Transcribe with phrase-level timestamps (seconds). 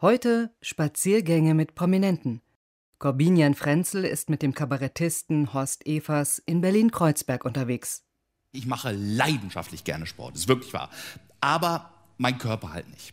[0.00, 2.40] Heute Spaziergänge mit Prominenten.
[3.00, 8.04] Corbinian Frenzel ist mit dem Kabarettisten Horst Evers in Berlin-Kreuzberg unterwegs.
[8.52, 10.88] Ich mache leidenschaftlich gerne Sport, ist wirklich wahr.
[11.40, 13.12] Aber mein Körper halt nicht.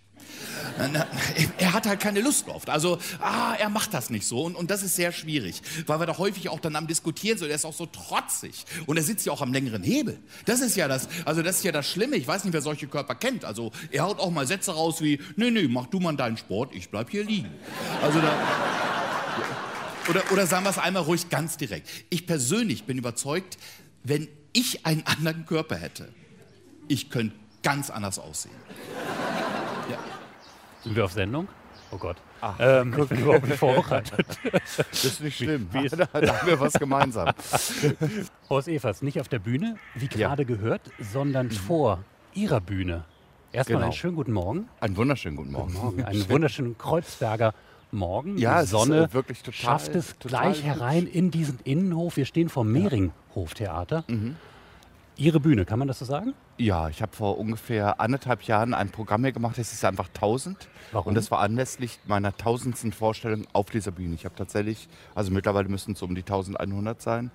[1.58, 2.64] Er hat halt keine Lust drauf.
[2.68, 4.44] Also, ah, er macht das nicht so.
[4.44, 7.50] Und, und das ist sehr schwierig, weil wir da häufig auch dann am Diskutieren sind.
[7.50, 8.66] Er ist auch so trotzig.
[8.86, 10.20] Und er sitzt ja auch am längeren Hebel.
[10.46, 12.16] Das ist ja das, also das ist ja das Schlimme.
[12.16, 13.46] Ich weiß nicht, wer solche Körper kennt.
[13.46, 16.74] Also, er haut auch mal Sätze raus wie, nee, nee, mach du mal deinen Sport,
[16.74, 17.50] ich bleib hier liegen.
[18.02, 18.32] Also da,
[20.10, 21.90] oder, oder sagen wir es einmal ruhig ganz direkt.
[22.10, 23.58] Ich persönlich bin überzeugt,
[24.04, 26.10] wenn ich einen anderen Körper hätte,
[26.88, 28.56] ich könnte ganz anders aussehen.
[30.86, 31.48] Sind wir auf Sendung?
[31.92, 32.18] Oh Gott.
[32.42, 34.26] Ach, ähm, ich bin überhaupt nicht vorbereitet.
[34.92, 35.68] Das ist nicht schlimm.
[35.72, 37.30] Wie ist- da, da haben wir was gemeinsam.
[38.50, 40.28] Horst Evers, nicht auf der Bühne, wie Ja.
[40.30, 42.04] gerade gehört, sondern vor
[42.34, 43.04] Ihrer Bühne.
[43.52, 43.86] Erstmal Genau.
[43.86, 44.68] einen schönen guten Morgen.
[44.80, 45.74] Einen wunderschönen guten Morgen.
[45.74, 46.04] Morgen.
[46.04, 47.54] Einen wunderschönen Kreuzberger
[47.92, 48.38] Morgen.
[48.38, 50.64] Ja, Die ist, Sonne äh, wirklich total- schafft es gleich hübsch.
[50.66, 52.18] herein in diesen Innenhof.
[52.18, 54.04] Wir stehen vom Mehringhoftheater.
[54.08, 54.36] Mhm.
[55.18, 56.34] Ihre Bühne, kann man das so sagen?
[56.58, 60.70] Ja, ich habe vor ungefähr anderthalb Jahren ein Programm hier gemacht, das ist einfach 1000.
[60.94, 61.10] Warum?
[61.10, 64.16] Und das war anlässlich meiner tausendsten Vorstellung auf dieser Bühne.
[64.16, 67.30] Ich habe tatsächlich, also mittlerweile müssen es um die 1100 sein,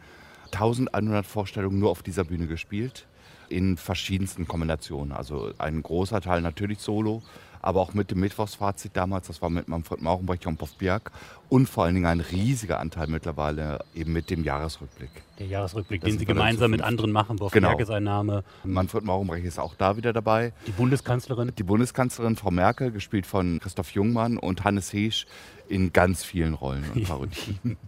[0.52, 3.06] 1100 Vorstellungen nur auf dieser Bühne gespielt.
[3.50, 5.12] In verschiedensten Kombinationen.
[5.12, 7.20] Also ein großer Teil natürlich solo,
[7.62, 11.10] aber auch mit dem Mittwochsfazit damals, das war mit Manfred Maurenbrecht und Bjerg.
[11.48, 15.10] Und vor allen Dingen ein riesiger Anteil mittlerweile eben mit dem Jahresrückblick.
[15.38, 17.36] Der Jahresrückblick, Das den Sie gemeinsam mit anderen machen.
[17.36, 17.68] Boff Genau.
[17.68, 18.44] Merke sein Name.
[18.64, 20.52] Manfred Maurenbrecht ist auch da wieder dabei.
[20.66, 21.52] Die Bundeskanzlerin.
[21.56, 25.26] Die Bundeskanzlerin Frau Merkel, gespielt von Christoph Jungmann und Hannes Heesch
[25.68, 27.76] in ganz vielen Rollen und Parodien.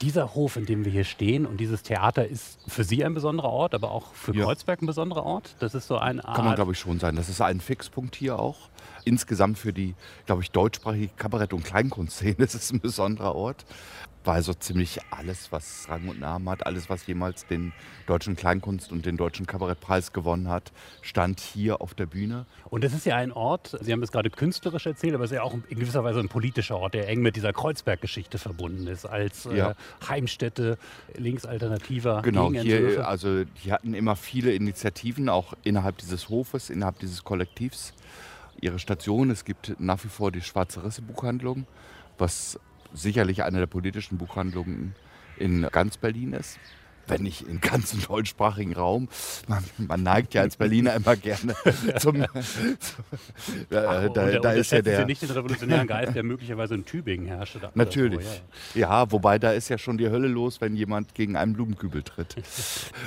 [0.00, 3.50] Dieser Hof, in dem wir hier stehen und dieses Theater ist für Sie ein besonderer
[3.50, 4.44] Ort, aber auch für Ja.
[4.44, 5.56] Kreuzberg ein besonderer Ort.
[5.58, 6.36] Das ist so eine Art.
[6.36, 7.16] Kann man, glaube ich, schon sein.
[7.16, 8.69] Das ist ein Fixpunkt hier auch.
[9.04, 9.94] Insgesamt für die,
[10.26, 13.64] glaube ich, deutschsprachige Kabarett- und Kleinkunstszene ist es ein besonderer Ort.
[14.22, 17.72] Weil so ziemlich alles, was Rang und Namen hat, alles, was jemals den
[18.06, 22.44] deutschen Kleinkunst- und den deutschen Kabarettpreis gewonnen hat, stand hier auf der Bühne.
[22.68, 25.36] Und es ist ja ein Ort, Sie haben es gerade künstlerisch erzählt, aber es ist
[25.36, 29.06] ja auch in gewisser Weise ein politischer Ort, der eng mit dieser Kreuzberg-Geschichte verbunden ist,
[29.06, 29.74] als äh, Ja.
[30.06, 30.76] Heimstätte
[31.16, 37.24] linksalternativer Genau, hier, also die hatten immer viele Initiativen, auch innerhalb dieses Hofes, innerhalb dieses
[37.24, 37.94] Kollektivs.
[38.60, 41.66] Ihre Station, es gibt nach wie vor die Schwarze Risse Buchhandlung,
[42.18, 42.58] was
[42.92, 44.94] sicherlich eine der politischen Buchhandlungen
[45.36, 46.58] in ganz Berlin ist.
[47.06, 49.08] Wenn nicht im ganzen deutschsprachigen Raum.
[49.48, 51.54] Man, man neigt ja als Berliner immer gerne
[51.98, 52.22] zum.
[52.22, 52.26] Äh,
[54.06, 55.06] und da, der- da ist ja Sie der.
[55.06, 57.58] nicht den revolutionären Geist, der möglicherweise in Tübingen herrschte.
[57.58, 58.24] da- Natürlich.
[58.74, 58.80] Ja.
[59.02, 62.36] Ja, wobei da ist ja schon die Hölle los, wenn jemand gegen einen Blumenkübel tritt.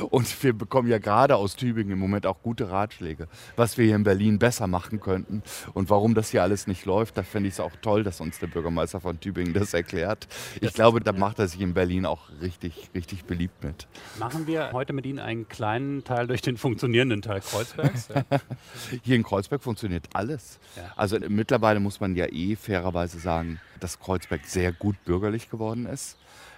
[0.09, 3.95] Und wir bekommen ja gerade aus Tübingen im Moment auch gute Ratschläge, was wir hier
[3.95, 5.43] in Berlin besser machen könnten
[5.73, 7.17] und warum das hier alles nicht läuft.
[7.17, 10.27] Da finde ich es auch toll, dass uns der Bürgermeister von Tübingen das erklärt.
[10.55, 13.87] Ich Das- glaube, da macht er sich in Berlin auch richtig, richtig beliebt mit.
[14.19, 18.09] Machen wir heute mit Ihnen einen kleinen Teil durch den funktionierenden Teil Kreuzbergs.
[18.13, 18.23] Ja.
[19.03, 20.59] Hier in Kreuzberg funktioniert alles.
[20.75, 20.91] Ja.
[20.95, 26.17] Also mittlerweile muss man ja eh fairerweise sagen, dass Kreuzberg sehr gut bürgerlich geworden ist,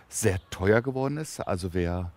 [0.10, 1.40] sehr teuer geworden ist.
[1.40, 2.12] Also wer,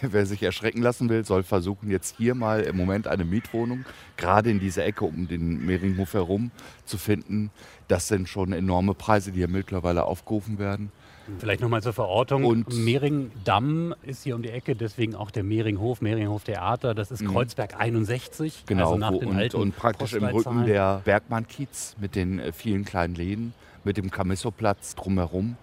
[0.00, 3.84] wer- wer sich erschrecken lassen will, soll versuchen, jetzt hier mal im Moment eine Mietwohnung,
[4.16, 6.50] gerade in dieser Ecke um den Mehringhof herum,
[6.84, 7.50] zu finden.
[7.88, 10.90] Das sind schon enorme Preise, die hier mittlerweile aufgerufen werden.
[11.38, 12.44] Vielleicht nochmal zur Verortung.
[12.44, 16.94] Und- Mehringdamm ist hier um die Ecke, deswegen auch der Mehringhof, Mehringhof Theater.
[16.94, 18.62] Das ist Kreuzberg 61.
[18.62, 18.66] Mhm.
[18.66, 22.38] Genau, also nach wo, den und, alten und praktisch im Rücken der Bergmann-Kiez mit den
[22.38, 23.54] äh, vielen kleinen Läden,
[23.84, 25.56] mit dem Camisso-Platz drumherum,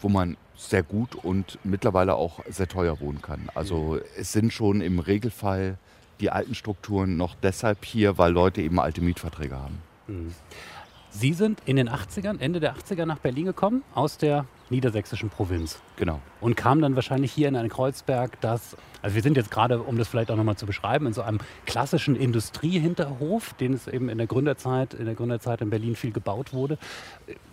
[0.00, 3.48] wo man sehr gut und mittlerweile auch sehr teuer wohnen kann.
[3.54, 5.78] Also es sind schon im Regelfall
[6.20, 9.78] die alten Strukturen noch deshalb hier, weil Leute eben alte Mietverträge haben.
[11.10, 15.80] Sie sind in den 80ern, Ende der 80er nach Berlin gekommen, aus der niedersächsischen Provinz.
[15.96, 16.20] Genau.
[16.40, 19.98] Und kamen dann wahrscheinlich hier in ein Kreuzberg, das, also wir sind jetzt gerade, um
[19.98, 24.18] das vielleicht auch nochmal zu beschreiben, in so einem klassischen Industriehinterhof, den es eben in
[24.18, 26.78] der Gründerzeit, in der Gründerzeit in Berlin viel gebaut wurde.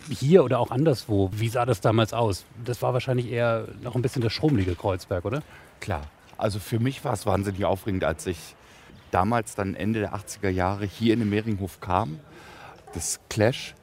[0.08, 2.44] Hier oder auch anderswo, wie sah das damals aus?
[2.64, 5.42] Das war wahrscheinlich eher noch ein bisschen das schrummelige Kreuzberg, oder?
[5.80, 6.02] Klar.
[6.38, 8.54] Also für mich war es wahnsinnig aufregend, als ich
[9.10, 12.20] damals dann Ende der 80er Jahre hier in den Mehringhof kam.
[12.92, 13.74] Das Clash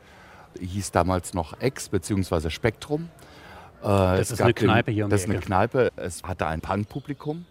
[0.59, 2.49] hieß damals noch Ex bzw.
[2.49, 3.09] Spektrum.
[3.81, 5.39] Äh, Das es ist eine Kneipe hier um Das ist eine.
[5.39, 5.91] Kneipe.
[5.95, 7.45] Es hatte ein Punk-Publikum.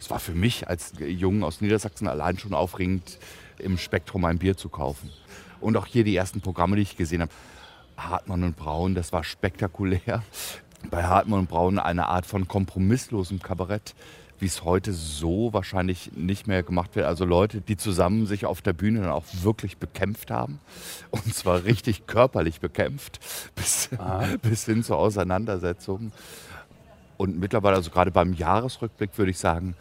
[0.00, 3.18] Es war für mich als Jungen aus Niedersachsen allein schon aufregend,
[3.58, 5.10] im Spektrum ein Bier zu kaufen.
[5.60, 7.32] Und auch hier die ersten Programme, die ich gesehen habe.
[7.96, 10.22] Hartmann und Braun, das war spektakulär.
[10.90, 13.96] Bei Hartmann und Braun eine Art von kompromisslosem Kabarett,
[14.38, 17.06] wie es heute so wahrscheinlich nicht mehr gemacht wird.
[17.06, 20.60] Also Leute, die zusammen sich auf der Bühne dann auch wirklich bekämpft haben.
[21.10, 23.20] Und zwar richtig körperlich bekämpft,
[23.54, 23.90] bis,
[24.42, 26.12] bis hin zur Auseinandersetzung.
[27.16, 29.74] Und mittlerweile, also gerade beim Jahresrückblick, würde ich sagen,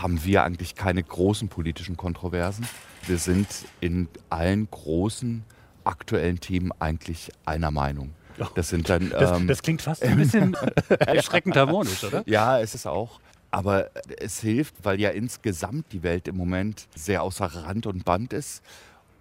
[0.00, 2.66] haben wir eigentlich keine großen politischen Kontroversen.
[3.06, 3.46] Wir sind
[3.80, 5.44] in allen großen
[5.84, 8.12] aktuellen Themen eigentlich einer Meinung.
[8.54, 9.10] Das sind dann.
[9.10, 10.56] Das, ähm, das klingt fast ein bisschen
[10.98, 12.22] erschreckend harmonisch, oder?
[12.26, 13.20] Ja, es ist auch.
[13.56, 13.88] Aber
[14.18, 18.62] es hilft, weil ja insgesamt die Welt im Moment sehr außer Rand und Band ist.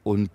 [0.04, 0.30] Und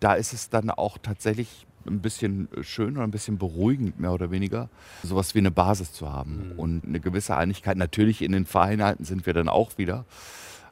[0.00, 4.32] da ist es dann auch tatsächlich ein bisschen schön oder ein bisschen beruhigend, mehr oder
[4.32, 4.68] weniger,
[5.04, 6.58] sowas wie eine Basis zu haben mhm.
[6.58, 7.76] und eine gewisse Einigkeit.
[7.76, 10.06] Natürlich in den Feinheiten sind wir dann auch wieder.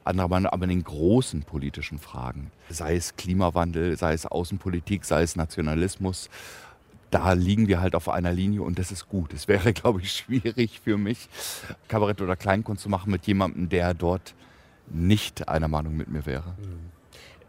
[0.03, 5.23] Andere Meinung, aber in den großen politischen Fragen, sei es Klimawandel, sei es Außenpolitik, sei
[5.23, 6.29] es Nationalismus,
[7.15, 9.33] da liegen wir halt auf einer Linie und das ist gut.
[9.33, 11.29] Es wäre, glaube ich, schwierig für mich,
[11.87, 14.35] Kabarett oder Kleinkunst zu machen mit jemandem, der dort
[14.89, 16.55] nicht einer Meinung mit mir wäre.
[16.59, 16.94] Mhm.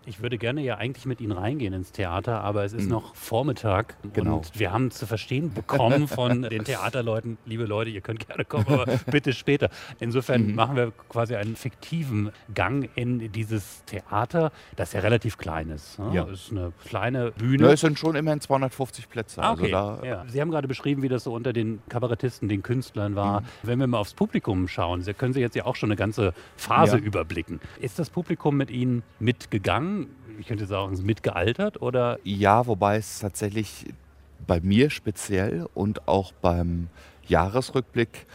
[0.09, 2.91] Ich würde gerne ja eigentlich mit Ihnen reingehen ins Theater, aber es ist mhm.
[2.91, 4.37] noch Vormittag genau.
[4.37, 8.67] und wir haben zu verstehen bekommen von den Theaterleuten, liebe Leute, ihr könnt gerne kommen,
[8.69, 9.69] aber bitte später.
[9.99, 10.55] Insofern mhm.
[10.55, 15.99] machen wir quasi einen fiktiven Gang in dieses Theater, das ja relativ klein ist.
[15.99, 16.11] Ne?
[16.15, 16.25] Ja.
[16.27, 17.65] Es ist eine kleine Bühne.
[17.65, 19.43] Ja, es sind schon immerhin 250 Plätze.
[19.43, 19.75] Ah, also okay.
[19.75, 20.25] Also ja.
[20.29, 23.41] Sie haben gerade beschrieben, wie das so unter den Kabarettisten, den Künstlern war.
[23.41, 23.47] Mhm.
[23.65, 26.33] Wenn wir mal aufs Publikum schauen, Sie können Sie jetzt ja auch schon eine ganze
[26.57, 27.61] Phase überblicken.
[27.81, 29.96] Ist das Publikum mit Ihnen mitgegangen?
[30.39, 32.19] Ich könnte sagen, mitgealtert oder?
[32.25, 33.87] Ja, wobei es tatsächlich
[34.47, 36.89] bei mir speziell und auch beim
[37.27, 38.27] Jahresrückblick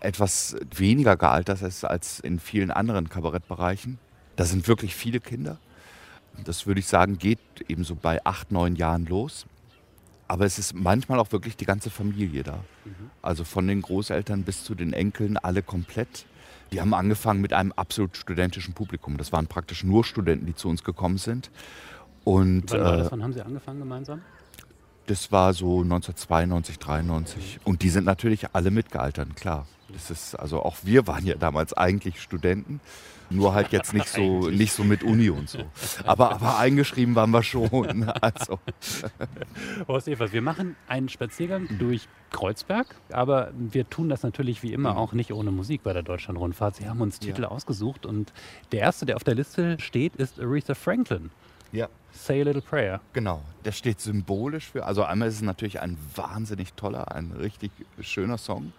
[0.00, 3.98] etwas weniger gealtert ist als in vielen anderen Kabarettbereichen.
[4.36, 5.58] Da sind wirklich viele Kinder.
[6.44, 7.38] Das würde ich sagen, geht
[7.68, 9.46] eben so bei acht, neun Jahren los.
[10.28, 12.56] Aber es ist manchmal auch wirklich die ganze Familie da.
[12.84, 13.10] Mhm.
[13.22, 16.26] Also von den Großeltern bis zu den Enkeln, alle komplett.
[16.72, 19.16] Die haben angefangen mit einem absolut studentischen Publikum.
[19.16, 21.50] Das waren praktisch nur Studenten, die zu uns gekommen sind.
[22.24, 23.06] Und, Wann, war das?
[23.08, 24.22] Äh, Wann haben Sie angefangen gemeinsam?
[25.06, 27.60] Das war so 1992, 93.
[27.64, 29.66] Und die sind natürlich alle mitgealtert, klar.
[29.92, 32.80] Das ist, also auch wir waren ja damals eigentlich Studenten.
[33.28, 35.58] Nur halt jetzt nicht so, nicht so mit Uni und so.
[36.04, 38.12] Aber, aber eingeschrieben waren wir schon.
[38.20, 38.58] Also.
[39.88, 44.92] Horst Evers, wir machen einen Spaziergang durch Kreuzberg, aber wir tun das natürlich wie immer
[44.92, 44.98] mhm.
[44.98, 46.76] auch nicht ohne Musik bei der Deutschlandrundfahrt.
[46.76, 47.48] Sie haben uns Titel ja.
[47.48, 48.32] ausgesucht und
[48.72, 51.30] der erste, der auf der Liste steht, ist Aretha Franklin.
[51.72, 51.88] Ja.
[52.12, 53.00] Say a Little Prayer.
[53.12, 57.70] Genau, der steht symbolisch für, also einmal ist es natürlich ein wahnsinnig toller, ein richtig
[58.00, 58.72] schöner Song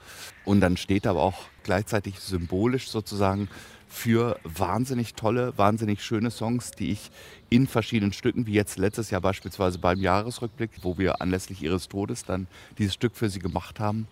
[0.43, 3.47] und dann steht aber auch gleichzeitig symbolisch sozusagen
[3.87, 7.11] für wahnsinnig tolle, wahnsinnig schöne Songs, die ich
[7.49, 12.25] in verschiedenen Stücken, wie jetzt letztes Jahr beispielsweise beim Jahresrückblick, wo wir anlässlich ihres Todes
[12.25, 12.47] dann
[12.77, 14.07] dieses Stück für sie gemacht haben,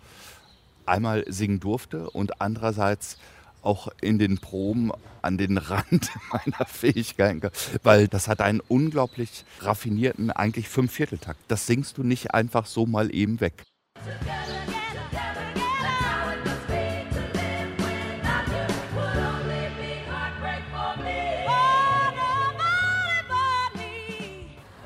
[0.86, 3.18] einmal singen durfte und andererseits
[3.66, 4.92] auch in den Proben
[5.22, 7.40] an den Rand meiner Fähigkeiten,
[7.82, 11.40] weil das hat einen unglaublich raffinierten, eigentlich Fünfvierteltakt.
[11.48, 13.64] Das singst du nicht einfach so mal eben weg.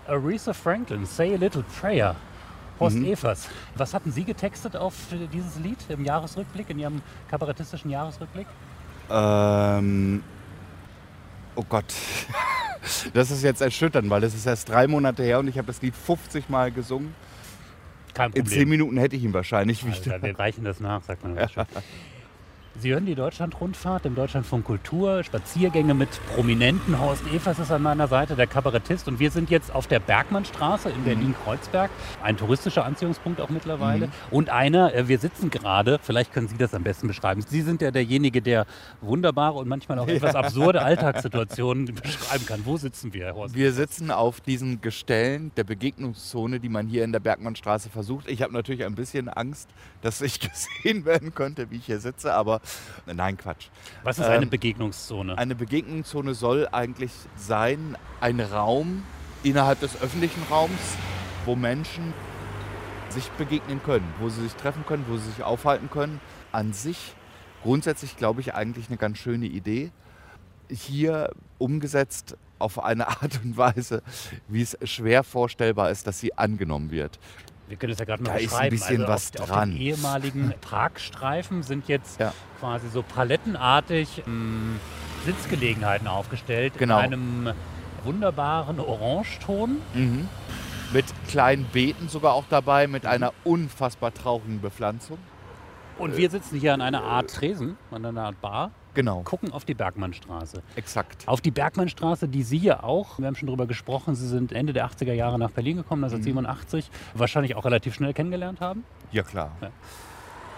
[0.09, 2.17] Aretha Franklin, Say a Little Prayer.
[2.81, 3.05] Horst mhm.
[3.05, 4.95] Evers, was hatten Sie getextet auf
[5.33, 8.47] dieses Lied im Jahresrückblick, in Ihrem kabarettistischen Jahresrückblick?
[9.11, 10.23] Ähm,
[11.55, 11.93] oh Gott,
[13.13, 15.83] das ist jetzt erschütternd, weil das ist erst drei Monate her und ich habe das
[15.83, 17.15] Lied 50 Mal gesungen.
[18.15, 18.45] Kein Problem.
[18.45, 20.23] In zehn Minuten hätte ich ihn wahrscheinlich wieder.
[20.23, 21.37] wir reichen das nach, sagt man.
[21.57, 21.67] Ja.
[22.79, 26.99] Sie hören die Deutschlandrundfahrt im Deutschlandfunk Kultur, Spaziergänge mit Prominenten.
[27.01, 29.09] Horst Evers ist an meiner Seite, der Kabarettist.
[29.09, 31.91] Und wir sind jetzt auf der Bergmannstraße in Berlin-Kreuzberg.
[32.23, 34.07] Ein touristischer Anziehungspunkt auch mittlerweile.
[34.07, 34.13] Mhm.
[34.31, 37.43] Und einer, äh, wir sitzen gerade, vielleicht können Sie das am besten beschreiben.
[37.43, 38.67] Sie sind ja derjenige, der
[39.01, 40.41] wunderbare und manchmal auch etwas ja.
[40.41, 42.61] absurde Alltagssituationen beschreiben kann.
[42.65, 43.55] Wo sitzen wir, Herr Horst?
[43.55, 48.31] Wir sitzen auf diesen Gestellen der Begegnungszone, die man hier in der Bergmannstraße versucht.
[48.31, 49.69] Ich habe natürlich ein bisschen Angst,
[50.03, 50.39] dass ich
[50.81, 52.60] gesehen werden könnte, wie ich hier sitze, aber
[53.07, 53.69] nein, Quatsch.
[54.03, 55.37] Was ist eine ähm, Begegnungszone?
[55.37, 59.03] Eine Begegnungszone soll eigentlich sein, ein Raum
[59.43, 60.97] innerhalb des öffentlichen Raums,
[61.45, 62.13] wo Menschen
[63.09, 66.21] sich begegnen können, wo sie sich treffen können, wo sie sich aufhalten können.
[66.53, 67.15] An sich
[67.63, 69.91] grundsätzlich, glaube ich, eigentlich eine ganz schöne Idee.
[70.69, 74.03] Hier umgesetzt auf eine Art und Weise,
[74.49, 77.19] wie es schwer vorstellbar ist, dass sie angenommen wird.
[77.71, 78.75] Wir können es ja gerade mal da beschreiben.
[78.75, 79.71] Ist ein bisschen also was auf, dran.
[79.71, 82.33] Auf den ehemaligen Parkstreifen sind jetzt ja.
[82.59, 84.81] quasi so palettenartig ähm,
[85.25, 86.99] Sitzgelegenheiten aufgestellt genau.
[86.99, 87.53] in einem
[88.03, 89.77] wunderbaren Orangeton.
[89.95, 90.29] Mhm.
[90.93, 95.19] Mit kleinen Beeten sogar auch dabei, mit einer unfassbar traurigen Bepflanzung.
[95.97, 98.73] Und wir sitzen hier an einer Art Tresen, an einer Art Bar.
[99.01, 99.23] Genau.
[99.23, 100.63] gucken auf die Bergmannstraße.
[100.77, 101.27] Exakt.
[101.27, 104.75] Auf die Bergmannstraße, die Sie ja auch, wir haben schon drüber gesprochen, Sie sind Ende
[104.75, 108.85] der 80er Jahre nach Berlin gekommen, 1987, wahrscheinlich auch relativ schnell kennengelernt haben.
[109.11, 109.53] Ja, klar.
[109.63, 109.71] Ja.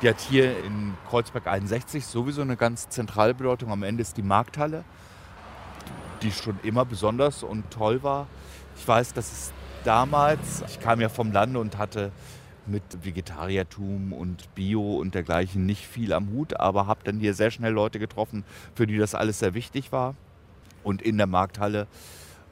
[0.02, 3.70] Die hat hier in Kreuzberg 61 sowieso eine ganz zentrale Bedeutung.
[3.70, 4.82] Am Ende ist die Markthalle,
[6.22, 8.26] die schon immer besonders und toll war.
[8.76, 9.52] Ich weiß, dass es
[9.84, 12.10] damals, ich kam ja vom Lande und hatte
[12.66, 17.50] mit Vegetariertum und Bio und dergleichen nicht viel am Hut, aber habe dann hier sehr
[17.50, 20.14] schnell Leute getroffen, für die das alles sehr wichtig war.
[20.84, 21.86] Und in der Markthalle,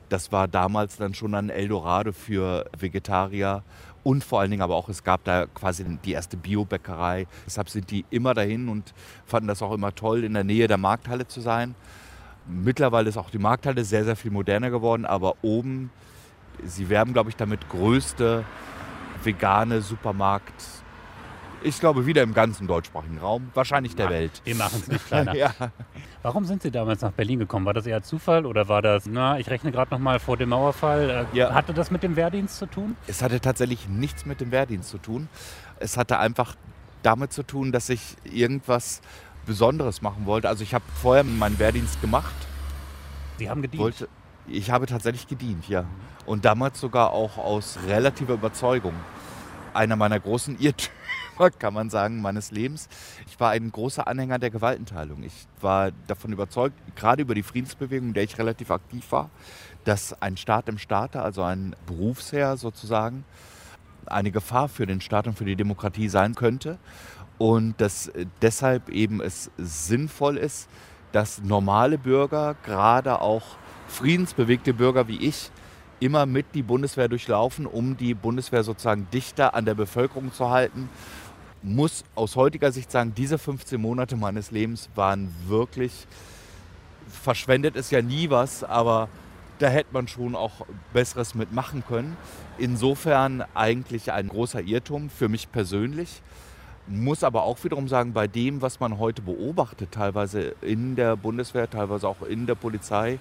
[0.09, 3.63] das war damals dann schon ein Eldorado für Vegetarier
[4.03, 7.27] und vor allen Dingen aber auch, es gab da quasi die erste Biobäckerei.
[7.47, 8.95] Deshalb sind die immer dahin und
[9.27, 11.75] fanden das auch immer toll, in der Nähe der Markthalle zu sein.
[12.47, 15.91] Mittlerweile ist auch die Markthalle sehr, sehr viel moderner geworden, aber oben,
[16.65, 18.45] sie werben, glaube ich, damit größte
[19.25, 20.55] vegane Supermarkt,
[21.63, 24.41] ich glaube, wieder im ganzen deutschsprachigen Raum, wahrscheinlich der Welt.
[24.45, 25.35] Wir machen es nicht kleiner.
[25.37, 25.53] Ja.
[26.23, 27.65] Warum sind Sie damals nach Berlin gekommen?
[27.67, 30.51] War das eher Zufall oder war das, na, ich rechne gerade noch mal vor dem
[30.51, 31.53] Mauerfall, äh, Ja.
[31.55, 32.97] hatte das mit dem Wehrdienst zu tun?
[33.07, 35.29] Es hatte tatsächlich nichts mit dem Wehrdienst zu tun.
[35.79, 36.57] Es hatte einfach
[37.03, 39.01] damit zu tun, dass ich irgendwas
[39.47, 40.49] Besonderes machen wollte.
[40.49, 42.35] Also ich habe vorher meinen Wehrdienst gemacht.
[43.39, 43.83] Sie haben gedient.
[43.83, 44.09] Wollte,
[44.47, 45.85] ich habe tatsächlich gedient, ja.
[46.27, 48.95] Und damals sogar auch aus relativer Überzeugung.
[49.73, 52.89] Einer meiner großen Irrtümer, kann man sagen, meines Lebens.
[53.27, 55.23] Ich war ein großer Anhänger der Gewaltenteilung.
[55.23, 59.31] Ich war davon überzeugt, gerade über die Friedensbewegung, in der ich relativ aktiv war,
[59.85, 63.25] dass ein Staat im Staate, also ein Berufsherr sozusagen,
[64.07, 66.79] eine Gefahr für den Staat und für die Demokratie sein könnte.
[67.39, 70.69] Und dass äh, deshalb eben es sinnvoll ist,
[71.13, 73.57] dass normale Bürger, gerade auch
[73.91, 75.51] friedensbewegte Bürger wie ich,
[75.99, 80.89] immer mit die Bundeswehr durchlaufen, um die Bundeswehr sozusagen dichter an der Bevölkerung zu halten.
[81.63, 86.07] Muss aus heutiger Sicht sagen, diese 15 Monate meines Lebens waren wirklich,
[87.07, 89.09] verschwendet ist ja nie was, aber
[89.59, 92.17] da hätte man schon auch Besseres mitmachen können.
[92.57, 96.23] Insofern eigentlich ein großer Irrtum für mich persönlich.
[96.87, 101.69] Muss aber auch wiederum sagen, bei dem, was man heute beobachtet, teilweise in der Bundeswehr,
[101.69, 103.19] teilweise auch in der Polizei,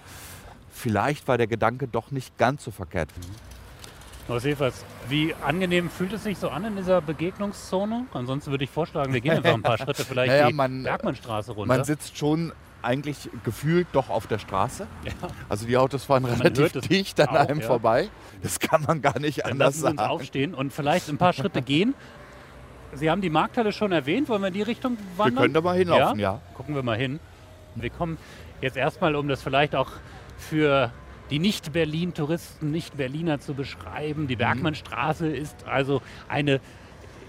[0.71, 3.09] vielleicht war der Gedanke doch nicht ganz so verkehrt.
[4.29, 8.05] Evers, wie angenehm fühlt es sich so an in dieser Begegnungszone?
[8.13, 11.53] Ansonsten würde ich vorschlagen, wir gehen einfach ein paar Schritte vielleicht Naja, die man- Bergmannstraße
[11.53, 11.67] runter.
[11.73, 12.51] Man sitzt schon
[12.83, 14.85] eigentlich gefühlt doch auf der Straße.
[15.03, 15.11] Ja.
[15.49, 17.65] Also die Autos fahren Man relativ dicht an auch, einem ja.
[17.65, 18.09] vorbei.
[18.43, 20.11] Das kann man gar nicht Dann anders lassen uns sagen.
[20.11, 21.95] aufstehen und vielleicht ein paar Schritte gehen.
[22.93, 24.29] Sie haben die Markthalle schon erwähnt.
[24.29, 25.41] Wollen wir in die Richtung Wir wandern?
[25.43, 26.39] können da mal hinlaufen, ja.
[26.53, 27.19] Gucken wir mal hin.
[27.75, 28.17] Wir kommen
[28.61, 29.89] jetzt erstmal, um das vielleicht auch
[30.39, 30.91] für
[31.29, 34.23] die Nicht-Berlin-Touristen, Nicht-Berliner zu beschreiben.
[34.23, 34.27] Mhm.
[34.27, 36.59] Die Bergmannstraße ist also eine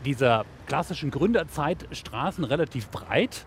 [0.05, 3.45] dieser klassischen Gründerzeitstraßen relativ breit.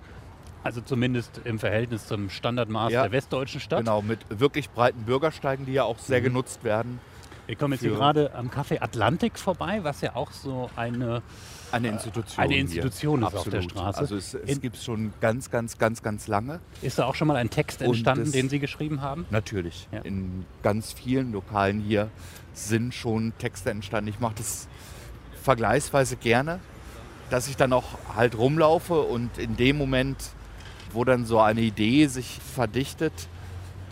[0.64, 3.02] Also zumindest im Verhältnis zum Standardmaß Ja.
[3.04, 3.80] der westdeutschen Stadt.
[3.80, 6.26] Genau, mit wirklich breiten Bürgersteigen, die ja auch sehr Mhm.
[6.26, 7.00] genutzt werden.
[7.48, 11.22] Wir kommen jetzt hier gerade am Café Atlantik vorbei, was ja auch so eine
[11.74, 12.44] Eine Institution.
[12.44, 12.62] eine hier.
[12.62, 13.72] Institution ist auf der Absolut.
[13.72, 14.00] Straße.
[14.00, 16.60] Also es, es gibt es schon ganz, ganz, ganz, ganz lange.
[16.82, 19.26] Ist da auch schon mal ein Text entstanden, den Sie geschrieben haben?
[19.32, 19.88] Natürlich.
[19.92, 20.02] Ja.
[20.02, 22.10] In ganz vielen Lokalen hier
[22.54, 24.10] sind schon Texte entstanden.
[24.10, 24.68] Ich mache das
[25.42, 26.60] vergleichsweise gerne,
[27.30, 30.18] dass ich dann auch halt rumlaufe und in dem Moment,
[30.92, 33.14] wo dann so eine Idee sich verdichtet,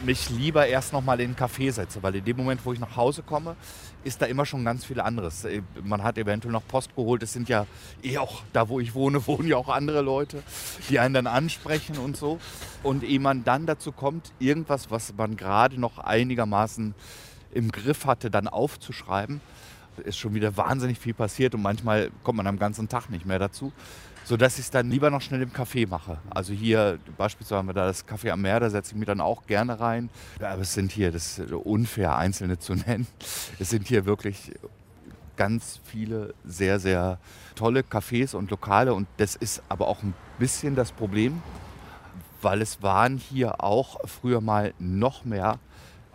[0.06, 2.80] mich lieber erst noch mal in einen Café setze, weil in dem Moment, wo ich
[2.80, 3.56] nach Hause komme,
[4.03, 5.46] ist da immer schon ganz viel anderes.
[5.46, 7.24] Äh, Man hat eventuell noch Post geholt.
[7.24, 7.65] Es sind ja
[8.03, 10.43] eh auch, da wo ich wohne, wohnen ja auch andere Leute,
[10.89, 12.39] die einen dann ansprechen und so.
[12.84, 16.96] Und ehe man dann dazu kommt, irgendwas, was man gerade noch einigermaßen
[17.53, 19.41] im Griff hatte, dann aufzuschreiben,
[20.03, 23.39] ist schon wieder wahnsinnig viel passiert und manchmal kommt man am ganzen Tag nicht mehr
[23.39, 23.72] dazu.
[24.24, 26.20] Sodass ich es dann lieber noch schnell im Café mache.
[26.30, 29.22] Also hier beispielsweise haben wir da das Café am Meer, da setze ich mich dann
[29.22, 30.10] auch gerne rein.
[30.40, 33.08] Aber es sind hier, das ist unfair, einzelne zu nennen.
[33.60, 34.51] Es sind hier wirklich
[35.36, 37.18] ganz viele sehr, sehr
[37.56, 38.94] tolle Cafés und Lokale.
[38.94, 41.42] Und das ist aber auch ein bisschen das Problem,
[42.42, 45.60] weil es waren hier auch früher mal noch mehr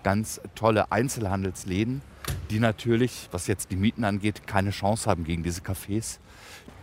[0.03, 2.03] ganz tolle Einzelhandelsläden,
[2.51, 6.19] die natürlich, was jetzt die Mieten angeht, keine Chance haben gegen diese Cafés.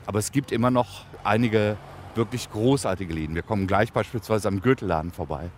[0.05, 1.77] Aber es gibt immer noch einige
[2.15, 3.35] wirklich großartige Läden.
[3.35, 5.49] Wir kommen gleich beispielsweise am Gürtelladen vorbei.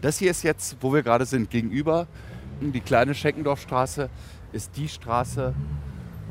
[0.00, 2.06] Das hier ist jetzt, wo wir gerade sind, gegenüber
[2.60, 4.08] die kleine Scheckendorfstraße
[4.52, 5.54] ist die Straße,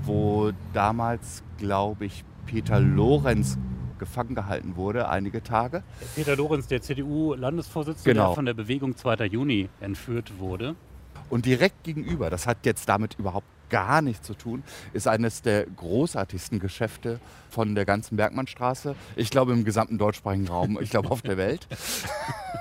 [0.03, 3.57] wo damals, glaube ich, Peter Lorenz
[3.99, 5.83] gefangen gehalten wurde, einige Tage.
[6.15, 8.27] Peter Lorenz, der CDU-Landesvorsitzende, Genau.
[8.27, 9.25] der von der Bewegung 2.
[9.27, 10.75] Juni entführt wurde.
[11.29, 14.61] Und direkt gegenüber, das hat jetzt damit überhaupt gar nichts zu tun.
[14.93, 18.93] Ist eines der großartigsten Geschäfte von der ganzen Bergmannstraße.
[19.15, 21.67] Ich glaube im gesamten deutschsprachigen Raum, ich glaube auf der Welt.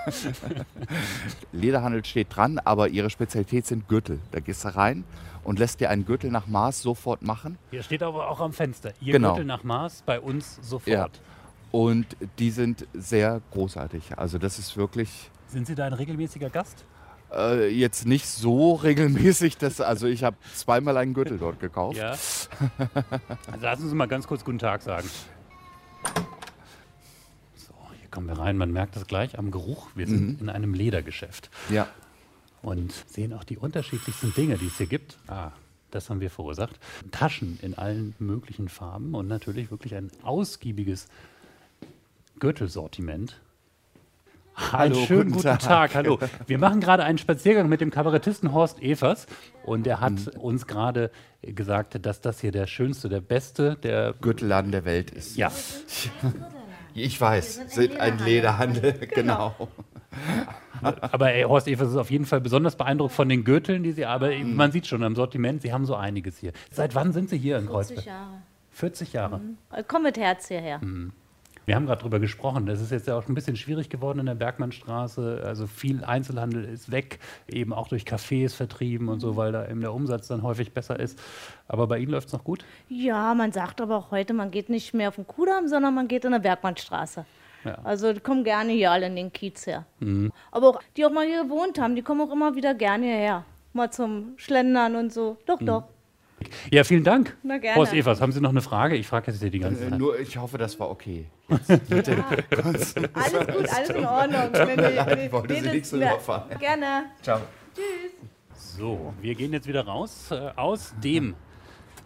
[1.52, 4.20] Lederhandel steht dran, aber ihre Spezialität sind Gürtel.
[4.30, 5.04] Da gehst du rein
[5.44, 7.58] und lässt dir einen Gürtel nach Maß sofort machen.
[7.70, 8.94] Hier steht aber auch am Fenster.
[9.02, 9.30] Ihr Genau.
[9.34, 10.88] Gürtel nach Maß bei uns sofort.
[10.88, 11.08] Ja.
[11.72, 12.06] Und
[12.38, 14.16] die sind sehr großartig.
[14.16, 16.86] Also das ist wirklich Sind Sie da ein regelmäßiger Gast?
[17.34, 19.56] Äh, jetzt nicht so regelmäßig.
[19.58, 21.96] Dass, also ich habe zweimal einen Gürtel dort gekauft.
[21.98, 22.10] Ja.
[22.10, 25.08] Also lassen Sie mal ganz kurz Guten Tag sagen.
[27.56, 28.56] So, hier kommen wir rein.
[28.56, 29.88] Man merkt das gleich am Geruch.
[29.94, 31.86] Wir sind in einem Ledergeschäft Ja.
[32.62, 35.18] und sehen auch die unterschiedlichsten Dinge, die es hier gibt.
[35.28, 35.52] Ah,
[35.90, 36.78] das haben wir verursacht.
[37.10, 41.06] Taschen in allen möglichen Farben und natürlich wirklich ein ausgiebiges
[42.38, 43.40] Gürtelsortiment.
[44.54, 45.60] Hallo, einen schönen guten guten Tag.
[45.60, 45.94] Tag.
[45.94, 46.18] Hallo.
[46.46, 49.26] Wir machen gerade einen Spaziergang mit dem Kabarettisten Horst Evers
[49.64, 51.10] und er hat uns gerade
[51.42, 55.36] gesagt, dass das hier der schönste, der beste, der Gürtelladen der Welt ist.
[55.36, 55.50] ja,
[56.94, 58.92] Ich weiß, sind ein sind ein Lederhandel.
[59.14, 59.54] Genau.
[60.82, 64.04] aber ey, Horst Evers ist auf jeden Fall besonders beeindruckt von den Gürteln, die sie,
[64.04, 64.56] aber Mhm.
[64.56, 66.52] man sieht schon am Sortiment, sie haben so einiges hier.
[66.70, 68.06] Seit wann sind Sie hier in 40 Kreuzberg?
[68.06, 68.42] Jahre.
[68.72, 69.40] 40 Jahre.
[69.70, 70.80] Also Komm mit Herz hierher.
[71.64, 72.66] Wir haben gerade drüber gesprochen.
[72.66, 75.42] Das ist jetzt ja auch ein bisschen schwierig geworden in der Bergmannstraße.
[75.44, 79.80] Also viel Einzelhandel ist weg, eben auch durch Cafés vertrieben und so, weil da eben
[79.80, 81.18] der Umsatz dann häufig besser ist.
[81.68, 82.64] Aber bei Ihnen läuft es noch gut?
[82.88, 86.08] Ja, man sagt aber auch heute, man geht nicht mehr auf den Kudamm, sondern man
[86.08, 87.24] geht in der Bergmannstraße.
[87.64, 87.78] Ja.
[87.84, 89.84] Also die kommen gerne hier alle in den Kiez her.
[90.50, 93.44] Aber auch die auch mal hier gewohnt haben, die kommen auch immer wieder gerne hierher.
[93.72, 95.38] Mal zum Schlendern und so.
[95.46, 95.84] Doch, doch.
[96.70, 97.36] Ja, vielen Dank.
[97.42, 97.76] Na, gerne.
[97.76, 98.96] Horst Evers, haben Sie noch eine Frage?
[98.96, 99.98] Ich frage jetzt hier die ganze Äh, Zeit.
[99.98, 101.26] Nur ich hoffe, das war okay.
[101.48, 104.48] Alles gut, alles in Ordnung.
[104.52, 106.58] Wenn wir- wir- wollte Sie nicht so ja, überfallen.
[106.58, 107.04] Gerne.
[107.22, 107.40] Ciao.
[108.54, 111.34] So, wir gehen jetzt wieder raus äh, aus dem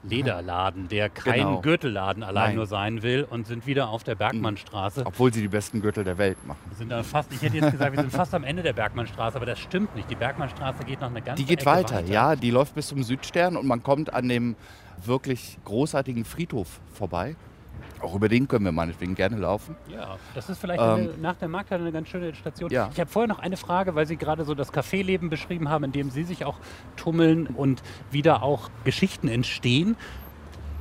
[0.03, 1.61] Lederladen, der kein Genau.
[1.61, 2.57] Gürtelladen allein Nein.
[2.57, 5.05] nur sein will und sind wieder auf der Bergmannstraße.
[5.05, 6.59] Obwohl sie die besten Gürtel der Welt machen.
[6.69, 9.37] Wir sind da fast, ich hätte jetzt gesagt, wir sind fast am Ende der Bergmannstraße,
[9.37, 10.11] aber das stimmt nicht.
[10.11, 12.37] Die Bergmannstraße geht noch eine ganze Die geht Ecke weiter, ja.
[12.37, 14.57] Die läuft bis zum Südstern und man kommt an dem
[15.05, 17.37] wirklich großartigen Friedhof vorbei.
[18.01, 19.77] Auch über den können wir meinetwegen gerne laufen.
[19.89, 22.71] Ja, das ist vielleicht Ähm, eine, nach der Markthalle eine ganz schöne Station.
[22.71, 22.91] Ja.
[22.93, 25.93] Ich habe vorher noch eine Frage, weil Sie gerade so das Caféleben beschrieben haben, in
[25.93, 26.59] dem Sie sich auch
[26.97, 29.97] tummeln und wieder auch Geschichten entstehen,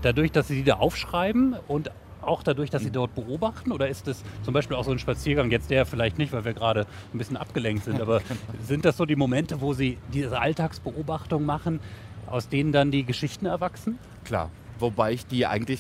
[0.02, 3.72] dadurch, dass Sie die da aufschreiben und auch dadurch, dass Sie dort beobachten?
[3.72, 6.54] Oder ist das zum Beispiel auch so ein Spaziergang, jetzt der vielleicht nicht, weil wir
[6.54, 8.22] gerade ein bisschen abgelenkt sind, aber
[8.64, 11.80] sind das so die Momente, wo Sie diese Alltagsbeobachtung machen,
[12.28, 14.00] aus denen dann die Geschichten erwachsen?
[14.24, 14.50] Klar.
[14.80, 15.80] Wobei ich die eigentlich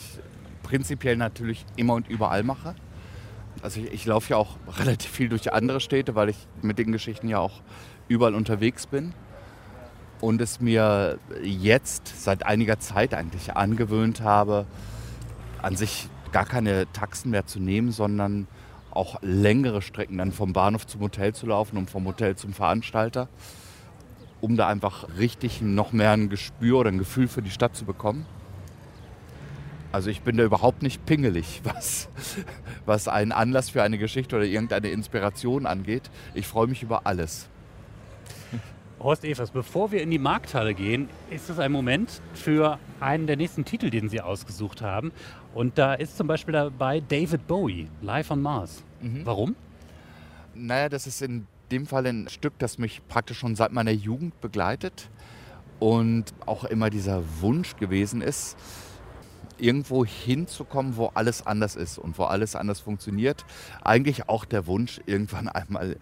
[0.66, 2.74] prinzipiell natürlich immer und überall mache.
[3.62, 6.92] Also ich, ich laufe ja auch relativ viel durch andere Städte, weil ich mit den
[6.92, 7.62] Geschichten ja auch
[8.08, 9.14] überall unterwegs bin.
[10.22, 14.66] Und es mir jetzt seit einiger Zeit eigentlich angewöhnt habe,
[15.62, 18.48] an sich gar keine Taxen mehr zu nehmen, sondern
[18.90, 23.28] auch längere Strecken dann vom Bahnhof zum Hotel zu laufen und vom Hotel zum Veranstalter,
[24.42, 27.86] um da einfach richtig noch mehr ein Gespür oder ein Gefühl für die Stadt zu
[27.86, 28.26] bekommen.
[29.96, 32.10] Also ich bin da überhaupt nicht pingelig, was,
[32.86, 36.12] was einen Anlass für eine Geschichte oder irgendeine Inspiration angeht.
[36.34, 37.48] Ich freue mich über alles.
[39.00, 43.38] Horst Evers, bevor wir in die Markthalle gehen, ist es ein Moment für einen der
[43.38, 45.14] nächsten Titel, den Sie ausgesucht haben.
[45.54, 48.84] Und da ist zum Beispiel dabei David Bowie, Live on Mars.
[49.24, 49.56] Warum?
[50.54, 54.42] Naja, das ist in dem Fall ein Stück, das mich praktisch schon seit meiner Jugend
[54.42, 55.10] begleitet
[55.80, 58.58] und auch immer dieser Wunsch gewesen ist,
[59.58, 63.46] irgendwo hinzukommen, wo alles anders ist und wo alles anders funktioniert.
[63.82, 65.98] Eigentlich auch der Wunsch, irgendwann einmal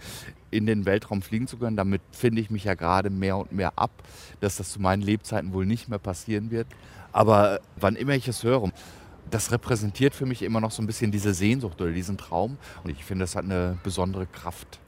[0.52, 1.78] in den Weltraum fliegen zu können.
[1.78, 3.92] Damit finde ich mich ja gerade mehr und mehr ab,
[4.40, 6.68] dass das zu meinen Lebzeiten wohl nicht mehr passieren wird.
[7.12, 8.72] Aber wann immer ich es höre,
[9.30, 12.58] das repräsentiert für mich immer noch so ein bisschen diese Sehnsucht oder diesen Traum.
[12.84, 14.80] Und ich finde, das hat eine besondere Kraft.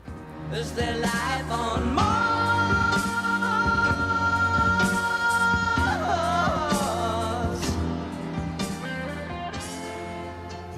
[0.52, 3.15] Is there life on Mars?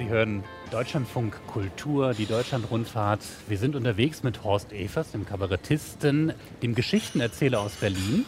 [0.07, 3.19] Sie hören Deutschlandfunk Kultur, die Deutschlandrundfahrt.
[3.49, 6.31] Wir sind unterwegs mit Horst Evers, dem Kabarettisten,
[6.63, 8.23] dem Geschichtenerzähler aus Berlin.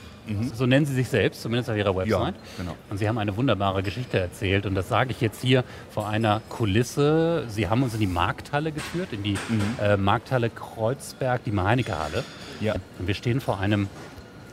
[0.53, 2.35] So nennen Sie sich selbst, zumindest auf Ihrer Website.
[2.57, 2.75] genau.
[2.89, 4.65] Und Sie haben eine wunderbare Geschichte erzählt.
[4.65, 7.45] Und das sage ich jetzt hier vor einer Kulisse.
[7.47, 9.37] Sie haben uns in die Markthalle geführt, in die
[9.81, 12.25] äh, Markthalle Kreuzberg, die Meinecke-Halle.
[12.59, 13.87] Ja, Und wir stehen vor einem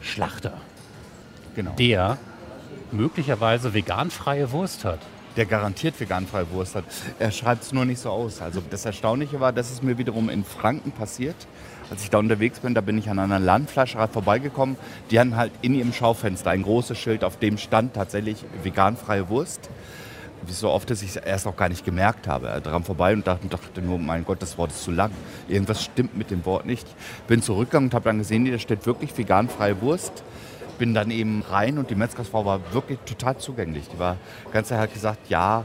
[0.01, 0.53] Schlachter,
[1.57, 1.73] genau.
[1.73, 2.19] der
[2.93, 5.01] möglicherweise veganfreie Wurst hat.
[5.37, 6.85] Der garantiert veganfreie Wurst hat.
[7.18, 8.40] Er schreibt es nur nicht so aus.
[8.40, 11.37] Also das Erstaunliche war, dass es mir wiederum in Franken passiert.
[11.90, 14.77] Als ich da unterwegs bin, da bin ich an einer Landfleischerei vorbeigekommen.
[15.11, 19.70] Die hatten halt in ihrem Schaufenster ein großes Schild, auf dem stand tatsächlich veganfreie Wurst.
[20.44, 22.61] Wie so oft, dass ich es erst auch gar nicht gemerkt habe.
[22.62, 25.11] Dran vorbei und dachte, dachte nur, mein Gott, das Wort ist zu lang.
[25.49, 26.87] Irgendwas stimmt mit dem Wort nicht.
[27.27, 30.22] Bin zurückgegangen und habe dann gesehen, da steht wirklich veganfreie Wurst
[30.79, 33.89] bin dann eben rein und die Metzgersfrau war wirklich total zugänglich.
[33.93, 34.17] Die war
[34.53, 35.65] ganz hat gesagt, ja,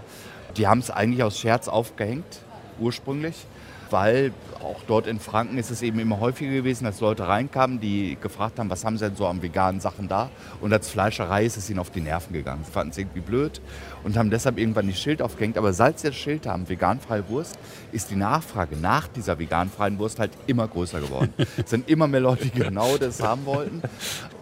[0.58, 2.40] die haben es eigentlich aus Scherz aufgehängt,
[2.80, 3.46] ursprünglich
[3.92, 4.32] weil
[4.64, 8.60] auch dort in Franken ist es eben immer häufiger gewesen, dass Leute reinkamen, die gefragt
[8.60, 10.30] haben, was haben sie denn so an veganen Sachen da?
[10.62, 12.64] Und als Fleischerei ist es ihnen auf die Nerven gegangen.
[12.66, 13.62] Sie fanden es irgendwie blöd
[14.04, 15.58] und haben deshalb irgendwann die Schild aufgehängt.
[15.58, 17.58] Aber seit sie das Schild haben, veganfreie Wurst,
[17.92, 21.34] ist die Nachfrage nach dieser veganfreien Wurst halt immer größer geworden.
[21.58, 23.82] es sind immer mehr Leute, die genau das haben wollten.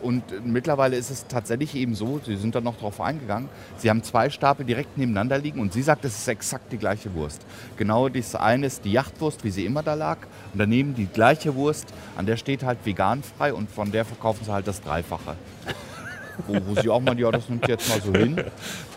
[0.02, 4.02] Und mittlerweile ist es tatsächlich eben so, sie sind dann noch darauf eingegangen, sie haben
[4.02, 7.46] zwei Stapel direkt nebeneinander liegen und sie sagt, es ist exakt die gleiche Wurst.
[7.78, 10.09] Genau das eine ist die Yachtwurst, wie sie immer da lag.
[10.18, 14.52] Und daneben die gleiche Wurst, an der steht halt veganfrei und von der verkaufen sie
[14.52, 15.36] halt das Dreifache.
[16.48, 18.42] Wo, wo sie auch mal, ja, das nimmt sie jetzt mal so hin.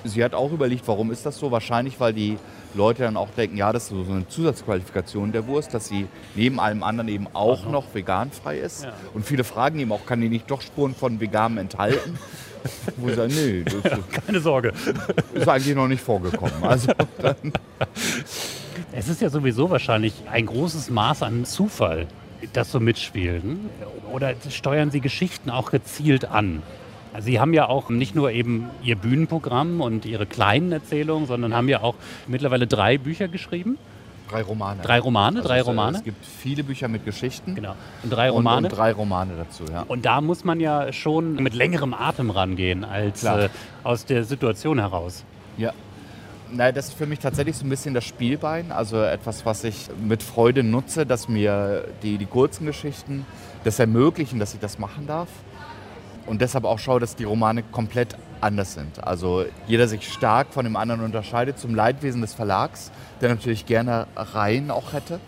[0.04, 1.50] Sie hat auch überlegt, warum ist das so?
[1.50, 2.38] Wahrscheinlich, weil die
[2.74, 6.58] Leute dann auch denken, ja, das ist so eine Zusatzqualifikation der Wurst, dass sie neben
[6.60, 8.84] allem anderen eben auch noch veganfrei ist.
[8.84, 8.92] Ja.
[9.12, 12.18] Und viele fragen eben auch, kann die nicht doch Spuren von Veganem enthalten?
[12.96, 14.72] Wo sie sagen, nee, das Keine Sorge.
[15.34, 16.62] ist eigentlich noch nicht vorgekommen.
[16.62, 17.52] Also dann,
[18.92, 22.06] Es ist ja sowieso wahrscheinlich ein großes Maß an Zufall,
[22.52, 23.42] das so mitspielt.
[24.12, 26.62] Oder steuern Sie Geschichten auch gezielt an?
[27.20, 31.68] Sie haben ja auch nicht nur eben Ihr Bühnenprogramm und Ihre kleinen Erzählungen, sondern haben
[31.68, 31.94] ja auch
[32.26, 33.78] mittlerweile drei Bücher geschrieben.
[34.30, 34.80] drei Romane.
[34.82, 35.98] Drei Romane, Also drei es, äh, Romane.
[35.98, 37.54] Es gibt viele Bücher mit Geschichten.
[37.54, 37.74] Genau.
[38.02, 38.68] Und drei Und, Romane.
[38.68, 39.82] und drei Romane dazu, ja.
[39.88, 43.50] Und da muss man ja schon mit längerem Atem rangehen als äh,
[43.84, 45.24] aus der Situation heraus.
[45.58, 45.72] Ja.
[46.54, 48.72] Nein, das ist für mich tatsächlich so ein bisschen das Spielbein.
[48.72, 53.24] Also etwas, was ich mit Freude nutze, dass mir die, die kurzen Geschichten
[53.64, 55.28] das ermöglichen, dass ich das machen darf.
[56.26, 59.02] Und deshalb auch schaue, dass die Romane komplett anders sind.
[59.02, 62.90] Also jeder sich stark von dem anderen unterscheidet zum Leidwesen des Verlags,
[63.22, 65.20] der natürlich gerne Reihen auch hätte.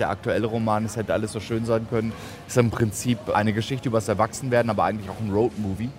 [0.00, 2.12] Der aktuelle Roman, es hätte alles so schön sein können,
[2.48, 5.90] ist im Prinzip eine Geschichte über das Erwachsenwerden, aber eigentlich auch ein Roadmovie.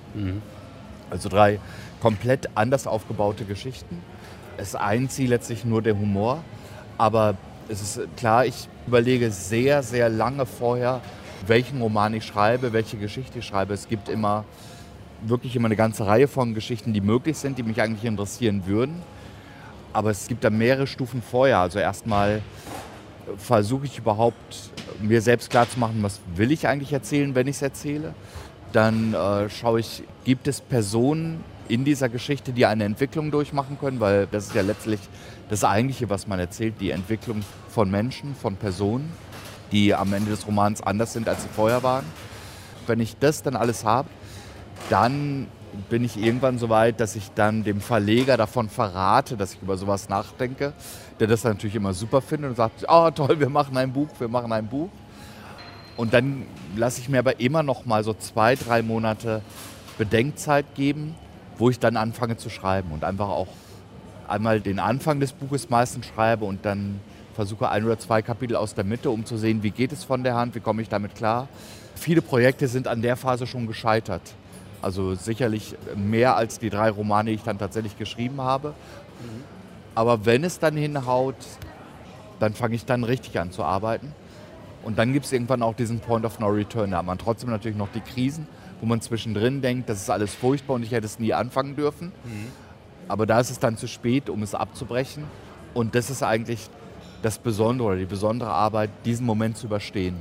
[1.09, 1.59] Also drei
[2.01, 4.01] komplett anders aufgebaute Geschichten.
[4.57, 6.43] Es eint sie letztlich nur der Humor,
[6.97, 7.35] aber
[7.67, 11.01] es ist klar, ich überlege sehr, sehr lange vorher,
[11.47, 13.73] welchen Roman ich schreibe, welche Geschichte ich schreibe.
[13.73, 14.45] Es gibt immer
[15.21, 19.01] wirklich immer eine ganze Reihe von Geschichten, die möglich sind, die mich eigentlich interessieren würden.
[19.93, 21.59] Aber es gibt da mehrere Stufen vorher.
[21.59, 22.41] Also erstmal
[23.37, 28.13] versuche ich überhaupt mir selbst klarzumachen, was will ich eigentlich erzählen, wenn ich es erzähle.
[28.71, 33.99] Dann äh, schaue ich, gibt es Personen in dieser Geschichte, die eine Entwicklung durchmachen können,
[33.99, 34.99] weil das ist ja letztlich
[35.49, 39.11] das Eigentliche, was man erzählt, die Entwicklung von Menschen, von Personen,
[39.71, 42.05] die am Ende des Romans anders sind, als sie vorher waren.
[42.87, 44.09] Wenn ich das dann alles habe,
[44.89, 45.47] dann
[45.89, 49.77] bin ich irgendwann so weit, dass ich dann dem Verleger davon verrate, dass ich über
[49.77, 50.73] sowas nachdenke,
[51.19, 54.27] der das natürlich immer super findet und sagt, oh toll, wir machen ein Buch, wir
[54.27, 54.89] machen ein Buch.
[55.97, 59.41] Und dann lasse ich mir aber immer noch mal so zwei, drei Monate
[59.97, 61.15] Bedenkzeit geben,
[61.57, 63.47] wo ich dann anfange zu schreiben und einfach auch
[64.27, 66.99] einmal den Anfang des Buches meistens schreibe und dann
[67.35, 70.23] versuche ein oder zwei Kapitel aus der Mitte, um zu sehen, wie geht es von
[70.23, 71.47] der Hand, wie komme ich damit klar.
[71.95, 74.21] Viele Projekte sind an der Phase schon gescheitert.
[74.81, 78.73] Also sicherlich mehr als die drei Romane, die ich dann tatsächlich geschrieben habe.
[79.95, 81.35] Aber wenn es dann hinhaut,
[82.39, 84.13] dann fange ich dann richtig an zu arbeiten.
[84.83, 86.91] Und dann gibt es irgendwann auch diesen Point of No Return.
[86.91, 88.47] Da hat man trotzdem natürlich noch die Krisen,
[88.81, 92.11] wo man zwischendrin denkt, das ist alles furchtbar und ich hätte es nie anfangen dürfen.
[93.07, 95.23] Aber da ist es dann zu spät, um es abzubrechen.
[95.73, 96.69] Und das ist eigentlich
[97.21, 100.15] das Besondere oder die besondere Arbeit, diesen Moment zu überstehen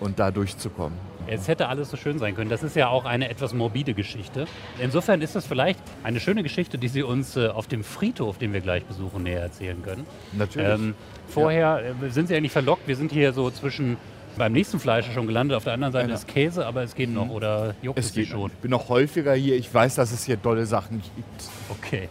[0.00, 0.98] und da durchzukommen.
[1.26, 2.50] Es hätte alles so schön sein können.
[2.50, 4.46] Das ist ja auch eine etwas morbide Geschichte.
[4.80, 8.52] Insofern ist es vielleicht eine schöne Geschichte, die Sie uns äh, auf dem Friedhof, den
[8.52, 10.04] wir gleich besuchen, näher erzählen können.
[10.32, 10.68] Natürlich.
[10.68, 10.94] Ähm,
[11.28, 12.88] vorher äh, sind Sie eigentlich verlockt.
[12.88, 13.96] Wir sind hier so zwischen
[14.36, 15.56] beim nächsten Fleisch schon gelandet.
[15.56, 16.14] Auf der anderen Seite Ja.
[16.14, 17.28] ist Käse, aber es geht noch.
[17.30, 18.50] Oder juckt es, Es geht schon?
[18.50, 19.56] Ich bin noch häufiger hier.
[19.56, 21.50] Ich weiß, dass es hier tolle Sachen gibt.
[21.70, 22.08] Okay.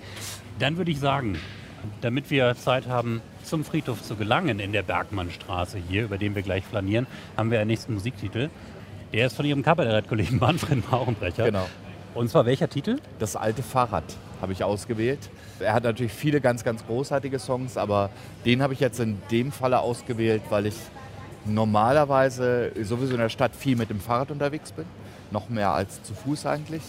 [0.60, 1.38] Dann würde ich sagen,
[2.02, 6.44] damit wir Zeit haben, zum Friedhof zu gelangen in der Bergmannstraße hier, über den wir
[6.44, 8.50] gleich flanieren, haben wir einen nächsten Musiktitel.
[9.14, 11.46] Der ist von Ihrem Kabarettkollegen Manfred Maurenbrecher.
[11.46, 11.68] Genau.
[12.14, 12.98] Und zwar welcher Titel?
[13.20, 14.04] Das alte Fahrrad
[14.42, 15.30] habe ich ausgewählt.
[15.60, 18.10] Er hat natürlich viele ganz, ganz großartige Songs, aber
[18.46, 20.76] den habe ich jetzt in dem Falle ausgewählt, weil ich
[21.46, 24.86] normalerweise sowieso in der Stadt viel mit dem Fahrrad unterwegs bin.
[25.32, 26.84] Noch mehr als zu Fuß eigentlich.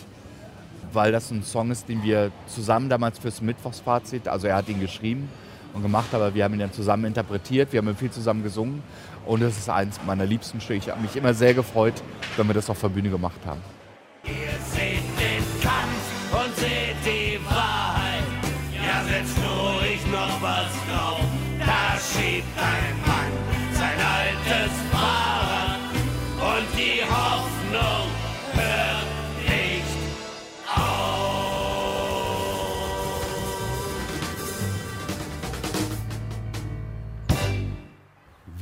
[0.93, 4.81] weil das ein Song ist, den wir zusammen damals fürs Mittwochsfazit, also er hat ihn
[4.81, 5.29] geschrieben
[5.75, 8.83] und gemacht, aber wir haben ihn dann zusammen interpretiert, wir haben ihn viel zusammen gesungen
[9.27, 10.79] und es ist eins meiner liebsten Stücke.
[10.79, 11.95] Ich habe mich immer sehr gefreut,
[12.37, 13.61] wenn wir das auf der Bühne gemacht haben.
[14.25, 14.33] Ihr
[14.71, 18.23] seht den Kampf und seht die Wahrheit.
[18.75, 21.21] Ja, setzt ruhig noch was drauf.
[21.59, 22.92] Da schiebt ein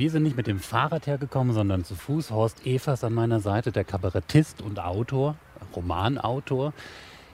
[0.00, 2.30] Wir sind nicht mit dem Fahrrad hergekommen, sondern zu Fuß.
[2.30, 5.36] Horst Evers an meiner Seite, der Kabarettist und Autor,
[5.76, 6.72] Romanautor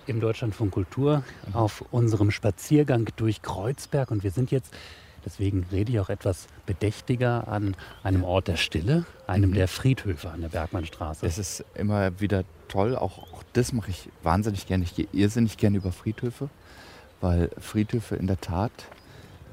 [0.09, 4.11] im Deutschlandfunk Kultur auf unserem Spaziergang durch Kreuzberg.
[4.11, 4.74] Und wir sind jetzt,
[5.24, 10.40] deswegen rede ich auch etwas bedächtiger, an einem Ort der Stille, einem der Friedhöfe an
[10.40, 11.24] der Bergmannstraße.
[11.24, 14.83] Es ist immer wieder toll, auch, auch das mache ich wahnsinnig gerne.
[14.83, 16.48] Ich gehe irrsinnig gerne über Friedhöfe,
[17.20, 18.72] weil Friedhöfe in der Tat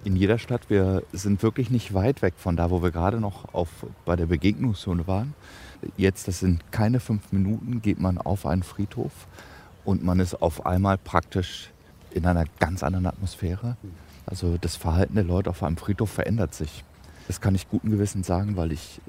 [0.04, 3.54] in jeder Stadt, wir sind wirklich nicht weit weg von da, wo wir gerade noch
[3.54, 3.70] auf,
[4.06, 5.34] bei der Begegnungszone waren.
[5.98, 9.12] Jetzt, das sind keine fünf Minuten, geht man auf einen Friedhof
[9.86, 11.72] und man ist auf einmal praktisch
[12.12, 13.78] in einer ganz anderen Atmosphäre.
[14.26, 16.84] Also das Verhalten der Leute auf einem Friedhof verändert sich.
[17.28, 19.02] Das kann ich guten Gewissens sagen, weil ich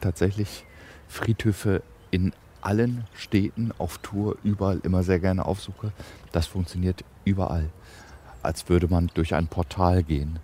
[0.00, 0.64] tatsächlich
[1.08, 5.92] Friedhöfe in allen Städten auf Tour überall immer sehr gerne aufsuche.
[6.30, 7.70] Das funktioniert überall,
[8.42, 10.38] als würde man durch ein Portal gehen.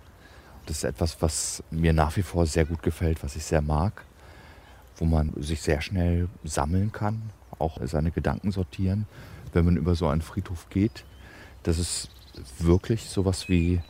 [0.65, 4.05] Das ist etwas, was mir nach wie vor sehr gut gefällt, was ich sehr mag,
[4.97, 9.07] wo man sich sehr schnell sammeln kann, auch seine Gedanken sortieren,
[9.53, 11.05] wenn man über so einen Friedhof geht.
[11.63, 12.09] Das ist
[12.59, 13.81] wirklich sowas wie,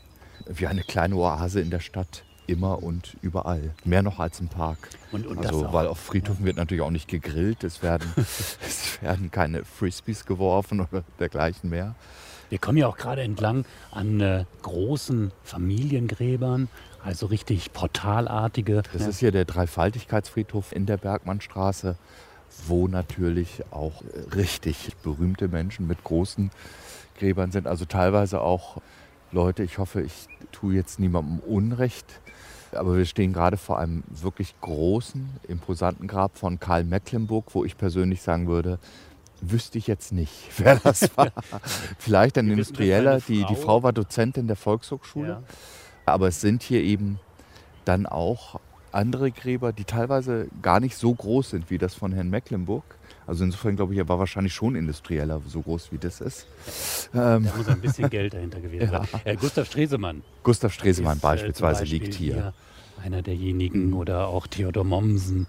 [0.47, 3.73] wie eine kleine Oase in der Stadt, immer und überall.
[3.85, 4.89] Mehr noch als im Park.
[5.11, 9.31] Und, und Also, weil auf Friedhöfen wird natürlich auch nicht gegrillt, es werden, es werden
[9.31, 11.95] keine Frisbees geworfen oder dergleichen mehr.
[12.49, 16.67] Wir kommen ja auch gerade entlang an äh, großen Familiengräbern,
[17.03, 18.81] also richtig portalartige.
[18.93, 19.07] Das Ja.
[19.09, 21.95] ist hier der Dreifaltigkeitsfriedhof in der Bergmannstraße,
[22.67, 26.49] wo natürlich auch äh, richtig berühmte Menschen mit großen
[27.19, 27.67] Gräbern sind.
[27.67, 28.81] Also teilweise auch
[29.31, 32.19] Leute, ich hoffe, ich tue jetzt niemandem Unrecht,
[32.73, 37.77] aber wir stehen gerade vor einem wirklich großen, imposanten Grab von Karl Mecklenburg, wo ich
[37.77, 38.79] persönlich sagen würde,
[39.41, 41.31] wüsste ich jetzt nicht, wer das war.
[41.97, 43.63] Vielleicht ein Industrieller, die, die Frau.
[43.63, 45.27] Frau war Dozentin der Volkshochschule.
[45.27, 45.43] Ja.
[46.05, 47.19] Aber es sind hier eben
[47.85, 48.59] dann auch
[48.91, 52.83] andere Gräber, die teilweise gar nicht so groß sind wie das von Herrn Mecklenburg.
[53.29, 56.47] Also insofern glaube ich, er war wahrscheinlich schon Industrieller, so groß wie das ist.
[57.13, 59.07] Ähm, Da muss ein bisschen Geld dahinter gewesen sein.
[59.23, 60.23] Äh, Gustav Stresemann.
[60.43, 62.53] Gustav Stresemann ist, äh, beispielsweise zum Beispiel liegt hier.
[63.03, 63.93] Einer derjenigen Mhm.
[63.93, 65.45] oder auch Theodor Mommsen.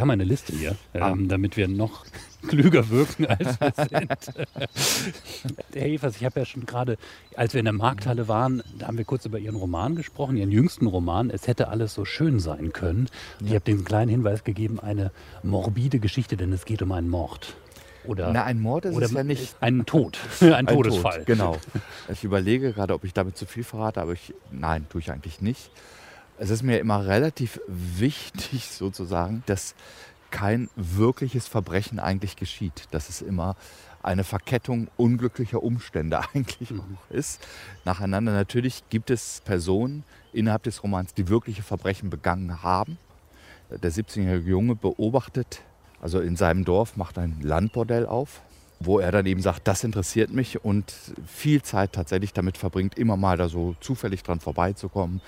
[0.00, 1.10] Wir haben eine Liste hier, Ah.
[1.10, 2.06] ähm, damit wir noch
[2.48, 4.08] klüger wirken, als wir sind.
[5.74, 6.96] Herr Evers, ich habe ja schon gerade,
[7.36, 10.50] als wir in der Markthalle waren, da haben wir kurz über Ihren Roman gesprochen, Ihren
[10.50, 11.28] jüngsten Roman.
[11.28, 13.08] Es hätte alles so schön sein können.
[13.40, 15.10] Und Ich habe den kleinen Hinweis gegeben, eine
[15.42, 17.54] morbide Geschichte, denn es geht um einen Mord.
[18.06, 19.54] Oder, Na, ein Mord ist oder es ja nicht.
[19.60, 21.18] einen Tod, ein, Ein Todesfall.
[21.18, 21.58] Tod, genau.
[22.10, 25.42] Ich überlege gerade, ob ich damit zu viel verrate, aber ich, nein, tue ich eigentlich
[25.42, 25.70] nicht.
[26.42, 29.74] Es ist mir immer relativ wichtig, sozusagen, dass
[30.30, 32.84] kein wirkliches Verbrechen eigentlich geschieht.
[32.92, 33.56] Dass es immer
[34.02, 37.46] eine Verkettung unglücklicher Umstände eigentlich auch ist.
[37.84, 42.96] Nacheinander natürlich gibt es Personen innerhalb des Romans, die wirkliche Verbrechen begangen haben.
[43.70, 45.60] Der 17-jährige Junge beobachtet,
[46.00, 48.40] also in seinem Dorf macht ein Landbordell auf,
[48.80, 50.94] wo er dann eben sagt, das interessiert mich und
[51.26, 55.20] viel Zeit tatsächlich damit verbringt, immer mal da so zufällig dran vorbeizukommen.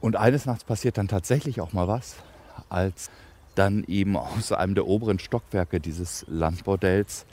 [0.00, 2.16] Und eines Nachts passiert dann tatsächlich auch mal was,
[2.68, 3.10] als
[3.54, 7.26] dann eben aus einem der oberen Stockwerke dieses Landbordells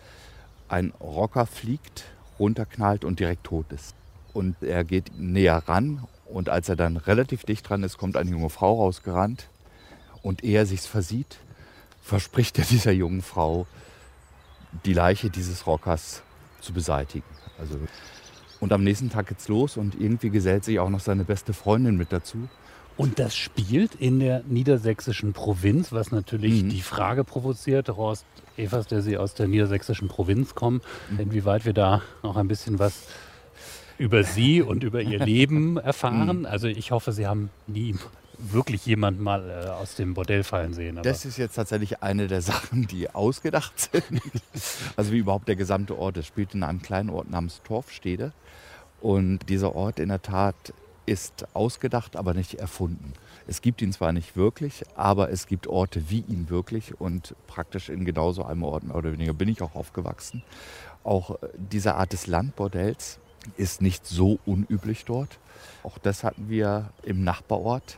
[0.68, 2.06] ein Rocker fliegt,
[2.40, 3.96] runterknallt und direkt tot ist.
[4.34, 8.30] Und er geht näher ran und als er dann relativ dicht dran ist, kommt eine
[8.30, 9.48] junge Frau rausgerannt
[10.22, 11.38] und ehe er sich's versieht,
[12.02, 13.66] verspricht er dieser jungen Frau,
[14.86, 16.22] die Leiche dieses Rockers
[16.62, 17.26] zu beseitigen.
[17.58, 17.80] Also,
[18.60, 21.98] und am nächsten Tag geht's los und irgendwie gesellt sich auch noch seine beste Freundin
[21.98, 22.48] mit dazu.
[22.98, 26.70] Und das spielt in der niedersächsischen Provinz, was natürlich Mhm.
[26.70, 28.26] die Frage provoziert, Horst
[28.58, 31.20] Evers, der Sie aus der niedersächsischen Provinz kommen, Mhm.
[31.20, 33.08] inwieweit wir da noch ein bisschen was
[34.00, 36.40] über Sie und über Ihr Leben erfahren.
[36.40, 36.46] Mhm.
[36.48, 37.94] Also ich hoffe, Sie haben nie
[38.38, 41.00] wirklich jemanden mal äh, aus dem Bordell fallen sehen.
[41.04, 44.22] Das ist jetzt tatsächlich eine der Sachen, die ausgedacht sind.
[44.96, 46.18] Also wie überhaupt der gesamte Ort.
[46.18, 48.32] Es spielt in einem kleinen Ort namens Torfstede.
[49.02, 50.56] Und dieser Ort in der Tat
[51.06, 53.14] ist ausgedacht, aber nicht erfunden.
[53.48, 57.90] Es gibt ihn zwar nicht wirklich, aber es gibt Orte wie ihn wirklich und praktisch
[57.90, 60.44] in genauso einem Ort mehr oder weniger bin ich auch aufgewachsen.
[61.04, 63.20] Auch äh, diese Art des Landbordells
[63.56, 65.40] ist nicht so unüblich dort.
[65.84, 67.98] Auch das hatten wir im Nachbarort.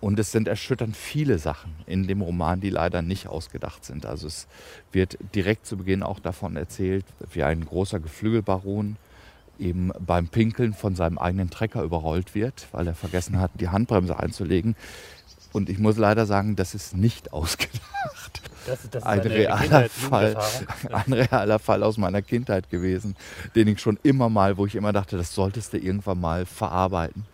[0.00, 4.06] Und es sind erschütternd viele Sachen in dem Roman, die leider nicht ausgedacht sind.
[4.06, 4.46] Also es
[4.92, 8.96] wird direkt zu Beginn auch davon erzählt, wie ein großer Geflügelbaron
[9.58, 14.18] eben beim Pinkeln von seinem eigenen Trecker überrollt wird, weil er vergessen hat, die Handbremse
[14.18, 14.74] einzulegen.
[15.52, 17.80] Und ich muss leider sagen, das ist nicht ausgedacht.
[18.66, 20.36] Das, das ist ein, realer Fall,
[20.92, 23.16] ein realer Fall aus meiner Kindheit gewesen,
[23.54, 27.24] den ich schon immer mal, wo ich immer dachte, das solltest du irgendwann mal verarbeiten.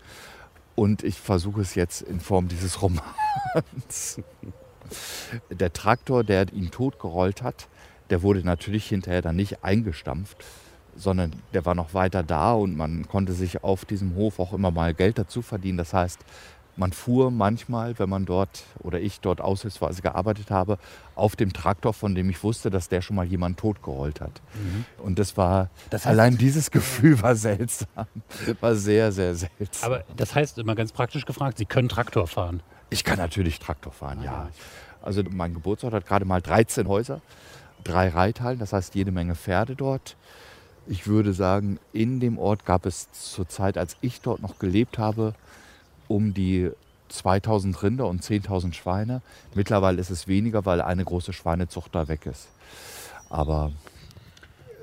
[0.76, 4.20] Und ich versuche es jetzt in Form dieses Romans.
[5.50, 7.66] Der Traktor, der ihn totgerollt hat,
[8.10, 10.44] der wurde natürlich hinterher dann nicht eingestampft,
[10.94, 14.70] sondern der war noch weiter da und man konnte sich auf diesem Hof auch immer
[14.70, 15.78] mal Geld dazu verdienen.
[15.78, 16.20] Das heißt,
[16.76, 20.78] man fuhr manchmal, wenn man dort oder ich dort aushilfsweise gearbeitet habe,
[21.14, 24.40] auf dem Traktor, von dem ich wusste, dass der schon mal jemand totgerollt hat.
[24.54, 24.84] Mhm.
[25.02, 28.06] Und das war, das heißt, allein dieses Gefühl war seltsam.
[28.60, 29.92] War sehr, sehr seltsam.
[29.92, 32.62] Aber das heißt, immer ganz praktisch gefragt, Sie können Traktor fahren?
[32.90, 34.32] Ich kann natürlich Traktor fahren, ja.
[34.32, 34.48] ja.
[35.02, 37.20] Also mein Geburtsort hat gerade mal 13 Häuser,
[37.84, 40.16] drei Reithallen, das heißt jede Menge Pferde dort.
[40.86, 44.98] Ich würde sagen, in dem Ort gab es zur Zeit, als ich dort noch gelebt
[44.98, 45.34] habe,
[46.08, 46.70] um die
[47.08, 49.22] 2000 Rinder und 10.000 Schweine.
[49.54, 52.48] Mittlerweile ist es weniger, weil eine große Schweinezucht da weg ist.
[53.30, 53.72] Aber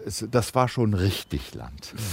[0.06, 1.94] es, das war schon richtig Land.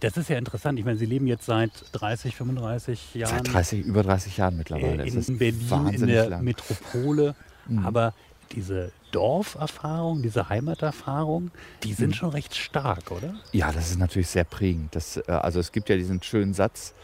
[0.00, 0.78] Das ist ja interessant.
[0.78, 3.44] Ich meine, Sie leben jetzt seit 30, 35 Jahren.
[3.44, 5.06] Seit 30, über 30 Jahren mittlerweile.
[5.06, 6.42] In, in Berlin, in der lang.
[6.42, 7.34] Metropole.
[7.66, 7.84] Mhm.
[7.84, 8.14] Aber
[8.52, 11.50] diese Dorferfahrung, diese Heimaterfahrung,
[11.82, 12.14] die sind mhm.
[12.14, 13.34] schon recht stark, oder?
[13.52, 14.94] Ja, das ist natürlich sehr prägend.
[14.94, 16.94] Das, äh, also es gibt ja diesen schönen Satz,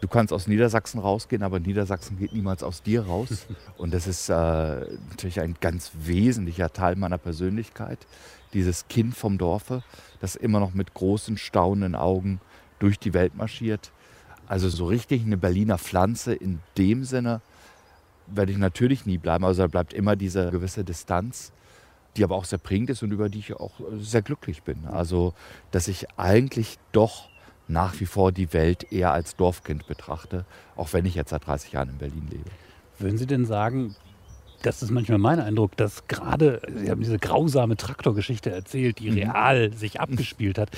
[0.00, 3.46] Du kannst aus Niedersachsen rausgehen, aber Niedersachsen geht niemals aus dir raus.
[3.78, 7.98] Und das ist äh, natürlich ein ganz wesentlicher Teil meiner Persönlichkeit.
[8.52, 9.82] Dieses Kind vom Dorfe,
[10.20, 12.40] das immer noch mit großen, staunenden Augen
[12.78, 13.90] durch die Welt marschiert.
[14.46, 17.40] Also so richtig eine Berliner Pflanze in dem Sinne
[18.26, 19.44] werde ich natürlich nie bleiben.
[19.44, 21.52] Also da bleibt immer diese gewisse Distanz,
[22.16, 24.86] die aber auch sehr prägend ist und über die ich auch sehr glücklich bin.
[24.86, 25.34] Also
[25.70, 27.28] dass ich eigentlich doch
[27.68, 30.44] nach wie vor die Welt eher als Dorfkind betrachte,
[30.76, 32.50] auch wenn ich jetzt seit 30 Jahren in Berlin lebe.
[32.98, 33.94] Würden Sie denn sagen,
[34.62, 39.18] das ist manchmal mein Eindruck, dass gerade, Sie haben diese grausame Traktorgeschichte erzählt, die mhm.
[39.18, 40.70] real sich abgespielt hat,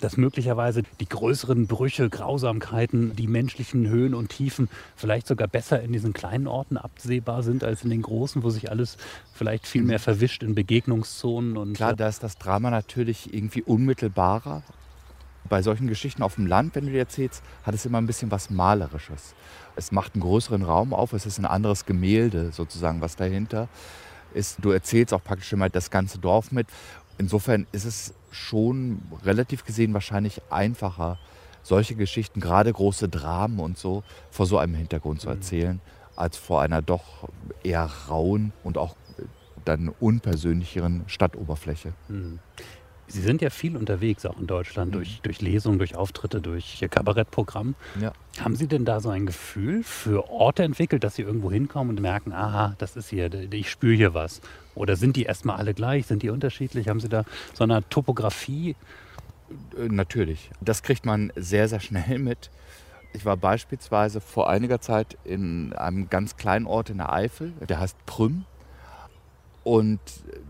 [0.00, 5.92] dass möglicherweise die größeren Brüche, Grausamkeiten, die menschlichen Höhen und Tiefen vielleicht sogar besser in
[5.92, 8.96] diesen kleinen Orten absehbar sind als in den großen, wo sich alles
[9.32, 11.56] vielleicht viel mehr verwischt in Begegnungszonen.
[11.56, 14.64] Und Klar, da ist das Drama natürlich irgendwie unmittelbarer
[15.48, 18.30] bei solchen Geschichten auf dem Land, wenn du dir erzählst, hat es immer ein bisschen
[18.30, 19.34] was Malerisches.
[19.76, 23.68] Es macht einen größeren Raum auf, es ist ein anderes Gemälde sozusagen, was dahinter
[24.34, 24.58] ist.
[24.62, 26.66] Du erzählst auch praktisch immer das ganze Dorf mit.
[27.18, 31.18] Insofern ist es schon relativ gesehen wahrscheinlich einfacher,
[31.62, 35.34] solche Geschichten, gerade große Dramen und so, vor so einem Hintergrund zu mhm.
[35.34, 35.80] erzählen,
[36.16, 37.28] als vor einer doch
[37.62, 38.96] eher rauen und auch
[39.64, 41.92] dann unpersönlicheren Stadtoberfläche.
[43.12, 44.96] Sie sind ja viel unterwegs, auch in Deutschland, mhm.
[44.96, 47.74] durch, durch Lesungen, durch Auftritte, durch Kabarettprogramm.
[48.00, 48.12] Ja.
[48.40, 52.02] Haben Sie denn da so ein Gefühl für Orte entwickelt, dass Sie irgendwo hinkommen und
[52.02, 54.40] merken, aha, das ist hier, ich spüre hier was?
[54.74, 56.06] Oder sind die erstmal alle gleich?
[56.06, 56.88] Sind die unterschiedlich?
[56.88, 58.76] Haben Sie da so eine Topografie?
[59.76, 60.50] Äh, natürlich.
[60.62, 62.50] Das kriegt man sehr, sehr schnell mit.
[63.12, 67.78] Ich war beispielsweise vor einiger Zeit in einem ganz kleinen Ort in der Eifel, der
[67.78, 68.46] heißt Prüm.
[69.64, 70.00] Und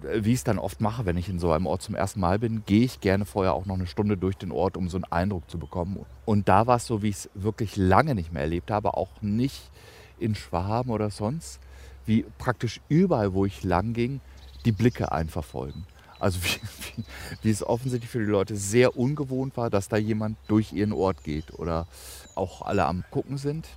[0.05, 2.21] äh, wie ich es dann oft mache, wenn ich in so einem Ort zum ersten
[2.21, 4.97] Mal bin, gehe ich gerne vorher auch noch eine Stunde durch den Ort, um so
[4.97, 6.05] einen Eindruck zu bekommen.
[6.25, 9.21] Und da war es so, wie ich es wirklich lange nicht mehr erlebt habe, auch
[9.21, 9.71] nicht
[10.19, 11.61] in Schwaben oder sonst,
[12.07, 14.21] wie praktisch überall, wo ich lang ging,
[14.65, 15.85] die Blicke einverfolgen.
[16.19, 16.61] Also wie,
[16.97, 17.05] wie,
[17.43, 21.25] wie, es offensichtlich für die Leute sehr ungewohnt war, dass da jemand durch ihren Ort
[21.25, 21.87] geht oder
[22.35, 23.69] auch alle am Gucken sind.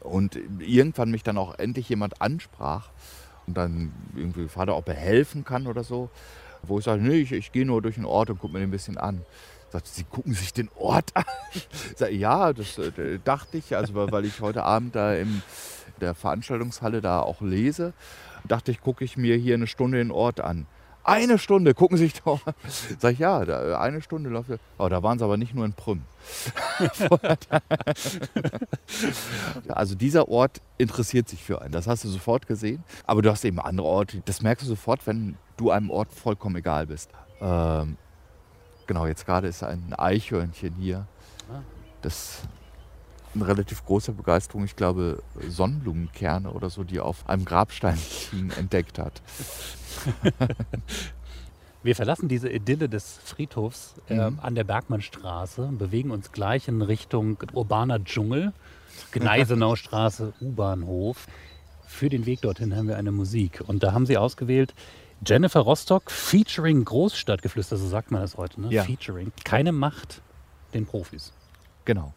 [0.00, 2.90] Und irgendwann mich dann auch endlich jemand ansprach
[3.46, 6.10] und dann irgendwie gefragt, ob er helfen kann oder so.
[6.62, 8.68] Wo ich sage, nee, ich, ich gehe nur durch den Ort und gucke mir den
[8.68, 9.20] ein bisschen an.
[9.70, 11.24] Sagt, Sie gucken sich den Ort an?
[11.96, 15.42] Sage, ja, das äh, dachte ich, also weil ich heute Abend da in
[16.00, 17.92] der Veranstaltungshalle da auch lese,
[18.44, 20.66] dachte ich, gucke ich mir hier eine Stunde den Ort an.
[21.04, 22.40] Eine Stunde, gucken Sie sich doch.
[22.98, 24.50] Sag ich, ja, da, eine Stunde läuft.
[24.78, 26.02] Oh, da waren sie aber nicht nur in Prüm.
[29.68, 31.72] also dieser Ort interessiert sich für einen.
[31.72, 32.82] Das hast du sofort gesehen.
[33.06, 34.22] Aber du hast eben andere Orte.
[34.24, 37.10] Das merkst du sofort, wenn du einem Ort vollkommen egal bist.
[37.40, 37.98] Ähm,
[38.86, 41.06] genau, jetzt gerade ist ein Eichhörnchen hier.
[42.00, 42.42] Das
[43.34, 47.98] eine relativ große Begeisterung, ich glaube, Sonnenblumenkerne oder so, die auf einem Grabstein
[48.58, 49.20] entdeckt hat.
[51.82, 54.38] Wir verlassen diese Idylle des Friedhofs äh, Mhm.
[54.40, 58.52] an der Bergmannstraße und bewegen uns gleich in Richtung urbaner Dschungel,
[59.12, 61.26] Gneisenaustraße, U-Bahnhof.
[61.86, 63.62] Für den Weg dorthin haben wir eine Musik.
[63.66, 64.74] Und da haben sie ausgewählt
[65.26, 68.68] Jennifer Rostock featuring Großstadtgeflüster, so sagt man das heute, ne?
[68.70, 68.82] Ja.
[68.84, 69.32] Featuring.
[69.44, 70.22] Keine Macht
[70.72, 71.32] den Profis.
[71.84, 72.14] Genau.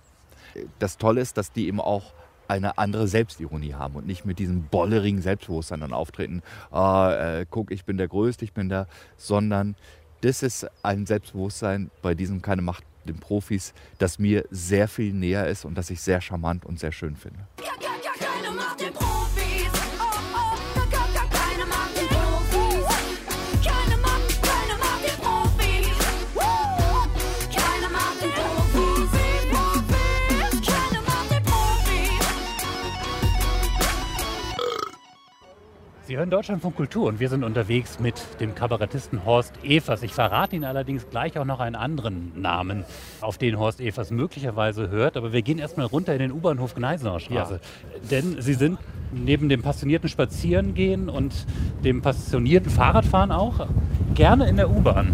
[0.79, 2.13] Das Tolle ist, dass die eben auch
[2.47, 6.41] eine andere Selbstironie haben und nicht mit diesem bollerigen Selbstbewusstsein dann auftreten.
[6.71, 8.87] Ah, äh, guck, ich bin der Größte, ich bin der,
[9.17, 9.75] sondern
[10.21, 15.47] das ist ein Selbstbewusstsein bei diesem keine Macht den Profis, das mir sehr viel näher
[15.47, 17.47] ist und das ich sehr charmant und sehr schön finde.
[17.57, 19.86] Keine Macht den Profis.
[36.07, 40.03] Sie hören Deutschlandfunk Kultur und wir sind unterwegs mit dem Kabarettisten Horst Evers.
[40.03, 42.85] Ich verrate Ihnen allerdings gleich auch noch einen anderen Namen,
[43.19, 45.17] auf den Horst Evers möglicherweise hört.
[45.17, 47.59] Aber wir gehen erstmal runter in den U-Bahnhof Gneisenaustraße.
[48.09, 48.79] Denn Sie sind
[49.11, 51.45] neben dem passionierten Spazierengehen und
[51.83, 53.67] dem passionierten Fahrradfahren auch
[54.15, 55.13] gerne in der U-Bahn.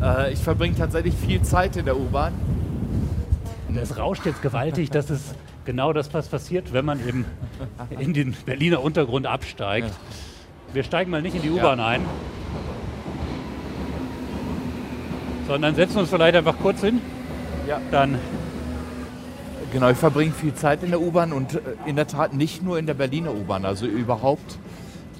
[0.00, 2.32] Äh, ich verbringe tatsächlich viel Zeit in der U-Bahn.
[3.74, 4.88] Es rauscht jetzt gewaltig.
[4.88, 5.34] Das ist
[5.66, 7.26] genau das, was passiert, wenn man eben
[7.98, 9.92] in den Berliner Untergrund absteigt.
[10.72, 12.02] Wir steigen mal nicht in die U-Bahn ein,
[15.46, 17.00] sondern setzen uns vielleicht einfach kurz hin.
[17.68, 17.80] Ja.
[17.90, 18.18] Dann
[19.72, 22.78] Genau, ich verbringe viel Zeit in der U-Bahn und äh, in der Tat nicht nur
[22.78, 24.58] in der Berliner U-Bahn, also überhaupt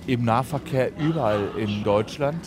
[0.06, 2.38] im Nahverkehr überall in Deutschland.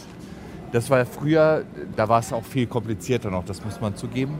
[0.71, 4.39] Das war ja früher, da war es auch viel komplizierter noch, das muss man zugeben,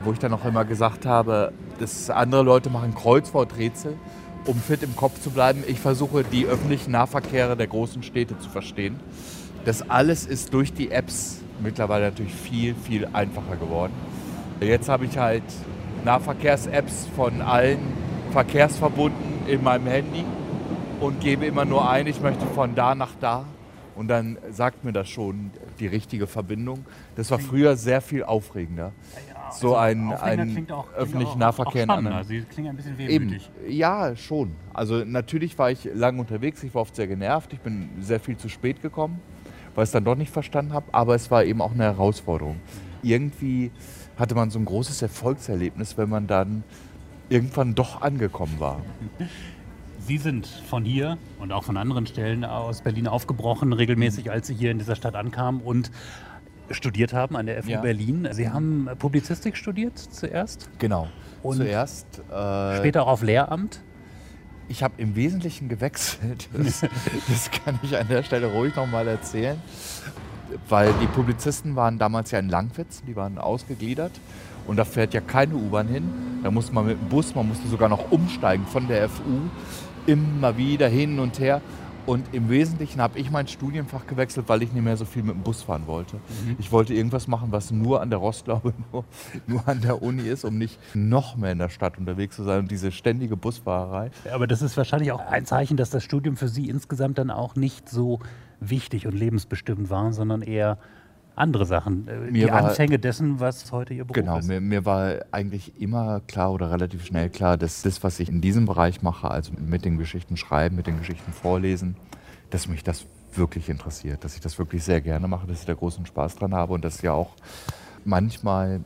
[0.00, 3.96] wo ich dann auch immer gesagt habe, dass andere Leute machen Kreuzworträtsel,
[4.46, 5.62] um fit im Kopf zu bleiben.
[5.66, 8.98] Ich versuche die öffentlichen Nahverkehre der großen Städte zu verstehen.
[9.64, 13.92] Das alles ist durch die Apps mittlerweile natürlich viel, viel einfacher geworden.
[14.60, 15.42] Jetzt habe ich halt
[16.04, 17.78] Nahverkehrs-Apps von allen
[18.32, 20.24] Verkehrsverbunden in meinem Handy
[21.00, 23.44] und gebe immer nur ein, ich möchte von da nach da.
[23.96, 26.86] Und dann sagt mir das schon die richtige Verbindung.
[27.16, 28.92] Das war früher sehr viel aufregender.
[29.52, 32.24] So ein, ein öffentlichen Nahverkehr in anderen.
[32.24, 33.36] Sie klingen ein bisschen Eben,
[33.68, 34.52] ja, schon.
[34.72, 38.36] Also natürlich war ich lange unterwegs, ich war oft sehr genervt, ich bin sehr viel
[38.36, 39.20] zu spät gekommen,
[39.74, 42.56] weil ich es dann doch nicht verstanden habe, aber es war eben auch eine Herausforderung.
[43.02, 43.70] Irgendwie
[44.18, 46.62] hatte man so ein großes Erfolgserlebnis, wenn man dann
[47.28, 48.80] irgendwann doch angekommen war.
[50.06, 54.54] Sie sind von hier und auch von anderen Stellen aus Berlin aufgebrochen, regelmäßig, als Sie
[54.54, 55.90] hier in dieser Stadt ankamen und
[56.70, 57.80] studiert haben an der FU Ja.
[57.80, 58.28] Berlin.
[58.32, 61.08] Sie haben Publizistik studiert zuerst, Genau.
[61.42, 62.06] Und Zuerst.
[62.30, 63.80] Äh, später auch auf Lehramt.
[64.68, 66.48] Ich habe im Wesentlichen gewechselt.
[66.56, 66.80] Das,
[67.28, 69.58] das kann ich an der Stelle ruhig nochmal erzählen.
[70.68, 74.12] Weil die Publizisten waren damals ja in Langwitz, die waren ausgegliedert.
[74.66, 76.04] Und da fährt ja keine U-Bahn hin.
[76.42, 79.22] Da musste man mit dem Bus, man musste sogar noch umsteigen von der FU.
[80.06, 81.60] Immer wieder hin und her.
[82.06, 85.34] Und im Wesentlichen habe ich mein Studienfach gewechselt, weil ich nicht mehr so viel mit
[85.34, 86.18] dem Bus fahren wollte.
[86.58, 89.04] Ich wollte irgendwas machen, was nur an der Rostlaube, nur,
[89.46, 92.60] nur an der Uni ist, um nicht noch mehr in der Stadt unterwegs zu sein.
[92.60, 94.10] Und diese ständige Busfahrerei.
[94.32, 97.54] Aber das ist wahrscheinlich auch ein Zeichen, dass das Studium für Sie insgesamt dann auch
[97.54, 98.20] nicht so
[98.60, 100.78] wichtig und lebensbestimmend war, sondern eher
[101.36, 102.06] andere Sachen.
[102.08, 104.46] Äh, Mir die war- Anfänge dessen, was heute Ihr Beruf Genau, ist.
[104.48, 108.40] mir, mir war eigentlich immer klar oder relativ schnell klar, dass das, was ich in
[108.40, 111.96] diesem Bereich mache, also mit den Geschichten schreiben, mit den Geschichten vorlesen,
[112.50, 113.04] dass mich das
[113.34, 116.52] wirklich interessiert, dass ich das wirklich sehr gerne mache, dass ich da großen Spaß dran
[116.54, 117.30] habe und dass ja auch
[118.04, 118.80] manchmal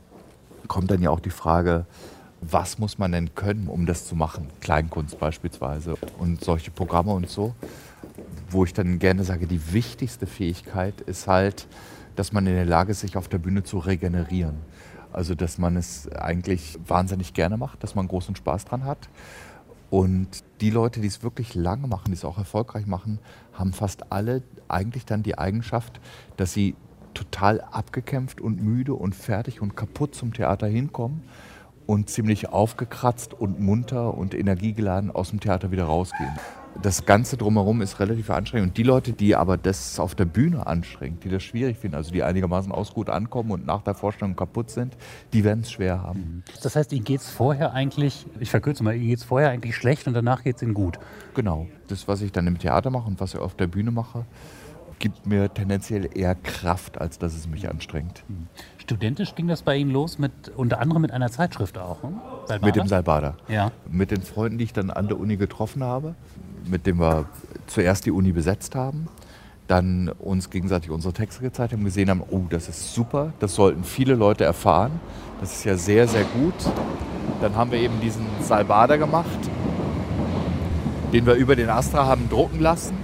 [0.69, 1.87] kommt dann ja auch die Frage,
[2.41, 4.49] was muss man denn können, um das zu machen?
[4.61, 7.55] Kleinkunst beispielsweise und solche Programme und so
[8.51, 11.67] wo ich dann gerne sage, die wichtigste Fähigkeit ist halt,
[12.17, 14.57] dass man in der Lage ist, sich auf der Bühne zu regenerieren.
[15.12, 19.09] Also, dass man es eigentlich wahnsinnig gerne macht, dass man großen Spaß dran hat.
[19.91, 20.29] Und
[20.61, 23.21] die Leute, die es wirklich lange machen, die es auch erfolgreich machen,
[23.53, 26.01] haben fast alle eigentlich dann die Eigenschaft,
[26.37, 26.75] dass sie
[27.15, 31.23] total abgekämpft und müde und fertig und kaputt zum Theater hinkommen
[31.87, 36.33] und ziemlich aufgekratzt und munter und energiegeladen aus dem Theater wieder rausgehen.
[36.83, 38.70] Das Ganze drumherum ist relativ anstrengend.
[38.70, 42.12] Und die Leute, die aber das auf der Bühne anstrengt, die das schwierig finden, also
[42.12, 44.97] die einigermaßen aus gut ankommen und nach der Vorstellung kaputt sind,
[45.33, 46.43] die werden es schwer haben.
[46.62, 49.77] Das heißt, Ihnen geht es vorher eigentlich, ich verkürze mal, Ihnen geht es vorher eigentlich
[49.77, 50.99] schlecht und danach geht es Ihnen gut.
[51.35, 51.66] Genau.
[51.89, 54.25] Das, was ich dann im Theater mache und was ich auf der Bühne mache,
[54.99, 58.25] gibt mir tendenziell eher Kraft, als dass es mich anstrengt.
[58.79, 61.99] Studentisch ging das bei Ihnen los, mit, unter anderem mit einer Zeitschrift auch.
[62.47, 62.66] Salbada?
[62.66, 63.37] Mit dem Salbada.
[63.49, 63.70] Ja.
[63.91, 66.14] Mit den Freunden, die ich dann an der Uni getroffen habe,
[66.67, 67.27] mit denen wir
[67.67, 69.09] zuerst die Uni besetzt haben,
[69.67, 73.85] dann uns gegenseitig unsere Texte gezeigt haben, gesehen haben, oh, das ist super, das sollten
[73.85, 75.01] viele Leute erfahren,
[75.41, 76.55] das ist ja sehr, sehr gut.
[77.41, 79.39] Dann haben wir eben diesen Salbada gemacht,
[81.12, 82.97] den wir über den Astra haben drucken lassen,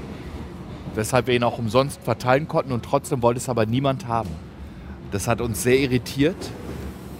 [0.94, 4.30] weshalb wir ihn auch umsonst verteilen konnten und trotzdem wollte es aber niemand haben.
[5.12, 6.36] Das hat uns sehr irritiert.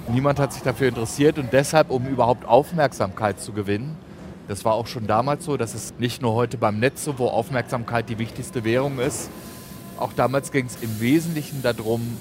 [0.09, 3.97] Niemand hat sich dafür interessiert und deshalb, um überhaupt Aufmerksamkeit zu gewinnen,
[4.51, 7.29] das war auch schon damals so, das ist nicht nur heute beim Netz so, wo
[7.29, 9.31] Aufmerksamkeit die wichtigste Währung ist.
[9.97, 12.17] Auch damals ging es im Wesentlichen darum,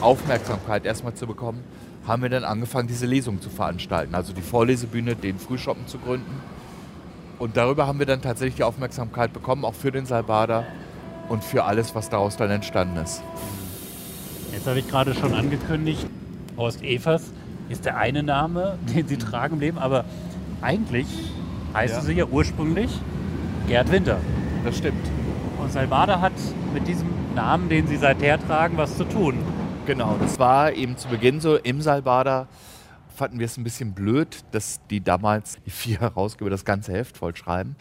[0.00, 1.62] Aufmerksamkeit erstmal zu bekommen,
[2.04, 4.16] haben wir dann angefangen, diese Lesung zu veranstalten.
[4.16, 6.40] Also die Vorlesebühne, den Frühschoppen zu gründen.
[7.38, 10.64] Und darüber haben wir dann tatsächlich die Aufmerksamkeit bekommen, auch für den Salbada
[11.28, 13.22] und für alles, was daraus dann entstanden ist.
[14.50, 16.04] Jetzt habe ich gerade schon angekündigt,
[16.56, 17.22] Horst Evers
[17.68, 20.06] ist der eine Name, den Sie tragen im Leben, aber
[20.60, 21.06] eigentlich
[21.78, 22.02] heißen Ja.
[22.02, 22.90] Sie ja ursprünglich
[23.68, 24.18] Gerd Winter.
[24.64, 25.06] Das stimmt.
[25.60, 26.32] Und Salbada hat
[26.74, 29.38] mit diesem Namen, den Sie seither tragen, was zu tun.
[29.86, 31.56] Genau, das war eben zu Beginn so.
[31.56, 32.48] Im Salbada
[33.14, 37.16] fanden wir es ein bisschen blöd, dass die damals, die vier Herausgeber, das ganze Heft
[37.16, 37.76] vollschreiben.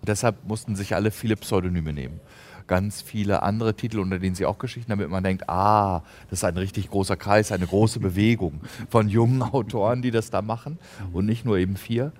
[0.00, 2.20] Und deshalb mussten sich alle viele Pseudonyme nehmen.
[2.66, 6.44] Ganz viele andere Titel, unter denen sie auch Geschichten, damit man denkt, ah, das ist
[6.44, 10.78] ein richtig großer Kreis, eine große Bewegung von jungen Autoren, die das da machen
[11.12, 12.12] und nicht nur eben vier.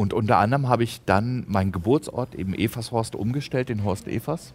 [0.00, 4.54] Und unter anderem habe ich dann meinen Geburtsort, eben Evershorst, umgestellt in Horst Evers.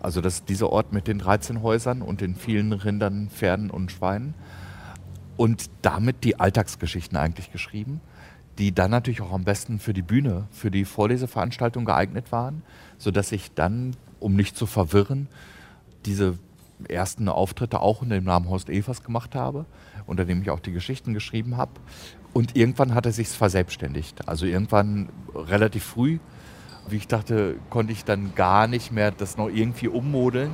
[0.00, 3.92] Also das ist dieser Ort mit den 13 Häusern und den vielen Rindern, Pferden und
[3.92, 4.32] Schweinen.
[5.36, 8.00] Und damit die Alltagsgeschichten eigentlich geschrieben,
[8.56, 12.62] die dann natürlich auch am besten für die Bühne, für die Vorleseveranstaltung geeignet waren,
[12.96, 15.28] sodass ich dann, um nicht zu verwirren,
[16.06, 16.38] diese
[16.88, 19.66] ersten Auftritte auch unter dem Namen Horst Evers gemacht habe,
[20.06, 21.72] unter dem ich auch die Geschichten geschrieben habe.
[22.36, 24.28] Und irgendwann hat er sich verselbstständigt.
[24.28, 26.18] Also irgendwann relativ früh,
[26.86, 30.50] wie ich dachte, konnte ich dann gar nicht mehr das noch irgendwie ummodeln.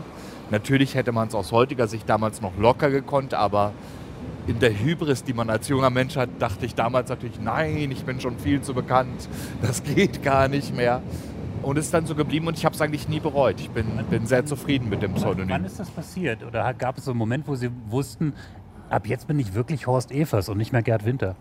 [0.52, 3.72] Natürlich hätte man es aus heutiger Sicht damals noch locker gekonnt, aber
[4.46, 8.04] in der Hybris, die man als junger Mensch hat, dachte ich damals natürlich, nein, ich
[8.04, 9.28] bin schon viel zu bekannt,
[9.60, 11.02] das geht gar nicht mehr.
[11.62, 13.58] Und es ist dann so geblieben und ich habe es eigentlich nie bereut.
[13.58, 15.64] Ich bin, bin sehr zufrieden mit dem Wann Pseudonym.
[15.64, 16.44] ist das passiert?
[16.44, 18.34] Oder gab es so einen Moment, wo Sie wussten,
[18.88, 21.34] ab jetzt bin ich wirklich Horst Evers und nicht mehr Gerd Winter?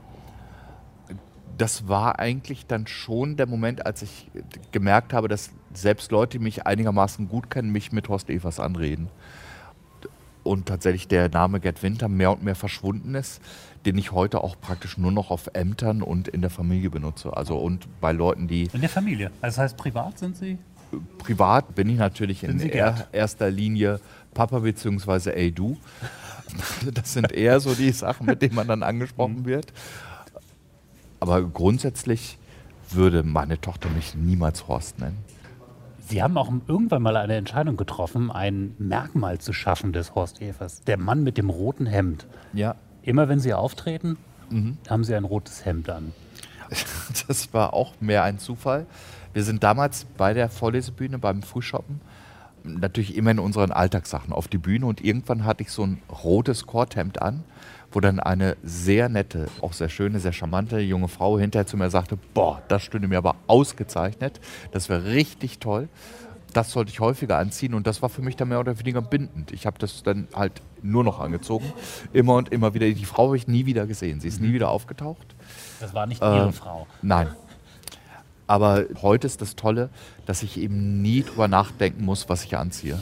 [1.61, 4.31] Das war eigentlich dann schon der Moment, als ich
[4.71, 9.09] gemerkt habe, dass selbst Leute, die mich einigermaßen gut kennen, mich mit Horst Evers anreden.
[10.41, 13.43] Und tatsächlich der Name Gerd Winter mehr und mehr verschwunden ist,
[13.85, 17.37] den ich heute auch praktisch nur noch auf Ämtern und in der Familie benutze.
[17.37, 19.27] Also und bei Leuten, die In der Familie.
[19.39, 20.57] Also das heißt, privat sind Sie?
[21.19, 23.99] privat bin ich natürlich in Sie er, erster Linie
[24.33, 25.29] Papa bzw.
[25.29, 25.77] ey du.
[26.93, 29.71] Das sind eher so die Sachen, mit denen man dann angesprochen wird.
[31.21, 32.37] Aber grundsätzlich
[32.89, 35.17] würde meine Tochter mich niemals Horst nennen.
[35.99, 40.81] Sie haben auch irgendwann mal eine Entscheidung getroffen, ein Merkmal zu schaffen des Horst Evers.
[40.81, 42.27] Der Mann mit dem roten Hemd.
[42.51, 44.17] Ja, Immer wenn Sie auftreten,
[44.89, 46.13] haben Sie ein rotes Hemd an.
[47.27, 48.85] das war auch mehr ein Zufall.
[49.33, 52.01] Wir sind damals bei der Vorlesebühne beim Frühshoppen
[52.63, 56.67] natürlich immer in unseren Alltagssachen auf die Bühne und irgendwann hatte ich so ein rotes
[56.67, 57.43] Korthemd an,
[57.91, 61.89] wo dann eine sehr nette, auch sehr schöne, sehr charmante junge Frau hinterher zu mir
[61.89, 64.39] sagte, boah, das stünde mir aber ausgezeichnet,
[64.71, 65.89] das wäre richtig toll.
[66.53, 69.53] Das sollte ich häufiger anziehen und das war für mich dann mehr oder weniger bindend.
[69.53, 71.71] Ich habe das dann halt nur noch angezogen,
[72.11, 72.87] immer und immer wieder.
[72.89, 75.33] Die Frau habe ich nie wieder gesehen, sie ist nie wieder aufgetaucht.
[75.79, 76.87] Das war nicht Äh, Ihre Frau.
[77.01, 77.29] Nein.
[78.47, 79.89] Aber heute ist das Tolle,
[80.25, 83.01] dass ich eben nie drüber nachdenken muss, was ich anziehe.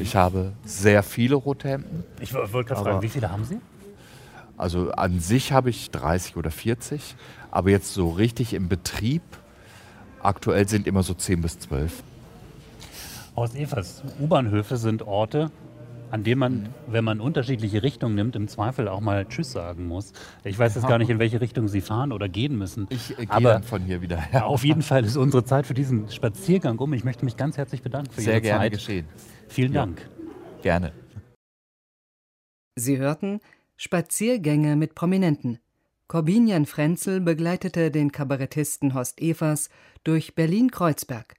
[0.00, 2.02] Ich habe sehr viele rote Hemden.
[2.20, 3.58] Ich wo- wollte gerade fragen, wie viele haben Sie?
[4.56, 7.14] Also an sich habe ich 30 oder 40,
[7.50, 9.22] aber jetzt so richtig im Betrieb,
[10.22, 12.02] aktuell sind immer so 10 bis 12.
[13.36, 15.50] Horst Evers, U-Bahnhöfe sind Orte,
[16.10, 16.66] an denen man, Mhm.
[16.86, 20.12] wenn man unterschiedliche Richtungen nimmt, im Zweifel auch mal Tschüss sagen muss.
[20.44, 22.86] Ich weiß jetzt gar nicht, in welche Richtung Sie fahren oder gehen müssen.
[22.90, 24.46] Ich äh, gehe von hier wieder her.
[24.46, 26.92] auf jeden Fall ist unsere Zeit für diesen Spaziergang um.
[26.94, 28.72] Ich möchte mich ganz herzlich bedanken für Sehr Ihre gerne Zeit.
[28.72, 29.06] geschehen.
[29.48, 29.84] Vielen Ja.
[29.84, 30.08] Dank.
[30.62, 30.92] Gerne.
[32.78, 33.40] Sie hörten
[33.78, 35.58] Spaziergänge mit Prominenten.
[36.08, 39.68] Corbinian Frenzel begleitete den Kabarettisten Horst Evers
[40.02, 41.34] durch Berlin-Kreuzberg.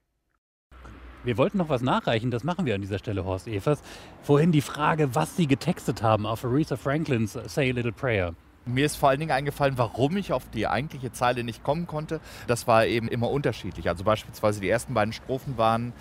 [1.24, 3.82] Wir wollten noch was nachreichen, das machen wir an dieser Stelle, Horst Evers.
[4.22, 8.36] Vorhin die Frage, was Sie getextet haben auf Aretha Franklins Say a Little Prayer.
[8.66, 12.20] Mir ist vor allen Dingen eingefallen, warum ich auf die eigentliche Zeile nicht kommen konnte.
[12.46, 13.90] Das war eben immer unterschiedlich.
[13.90, 15.92] Also beispielsweise die ersten beiden Strophen waren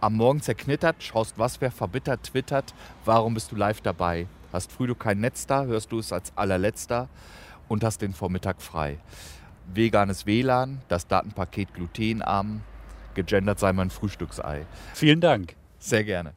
[0.00, 2.74] Am Morgen zerknittert, schaust, was wer verbittert, twittert.
[3.06, 4.26] Warum bist du live dabei?
[4.52, 7.08] Hast früh du kein Netz da, hörst du es als allerletzter
[7.68, 8.98] und hast den Vormittag frei.
[9.72, 12.62] Veganes WLAN, das Datenpaket glutenarm,
[13.14, 14.66] gegendert sei mein Frühstücksei.
[14.94, 15.54] Vielen Dank.
[15.78, 16.34] Sehr gerne.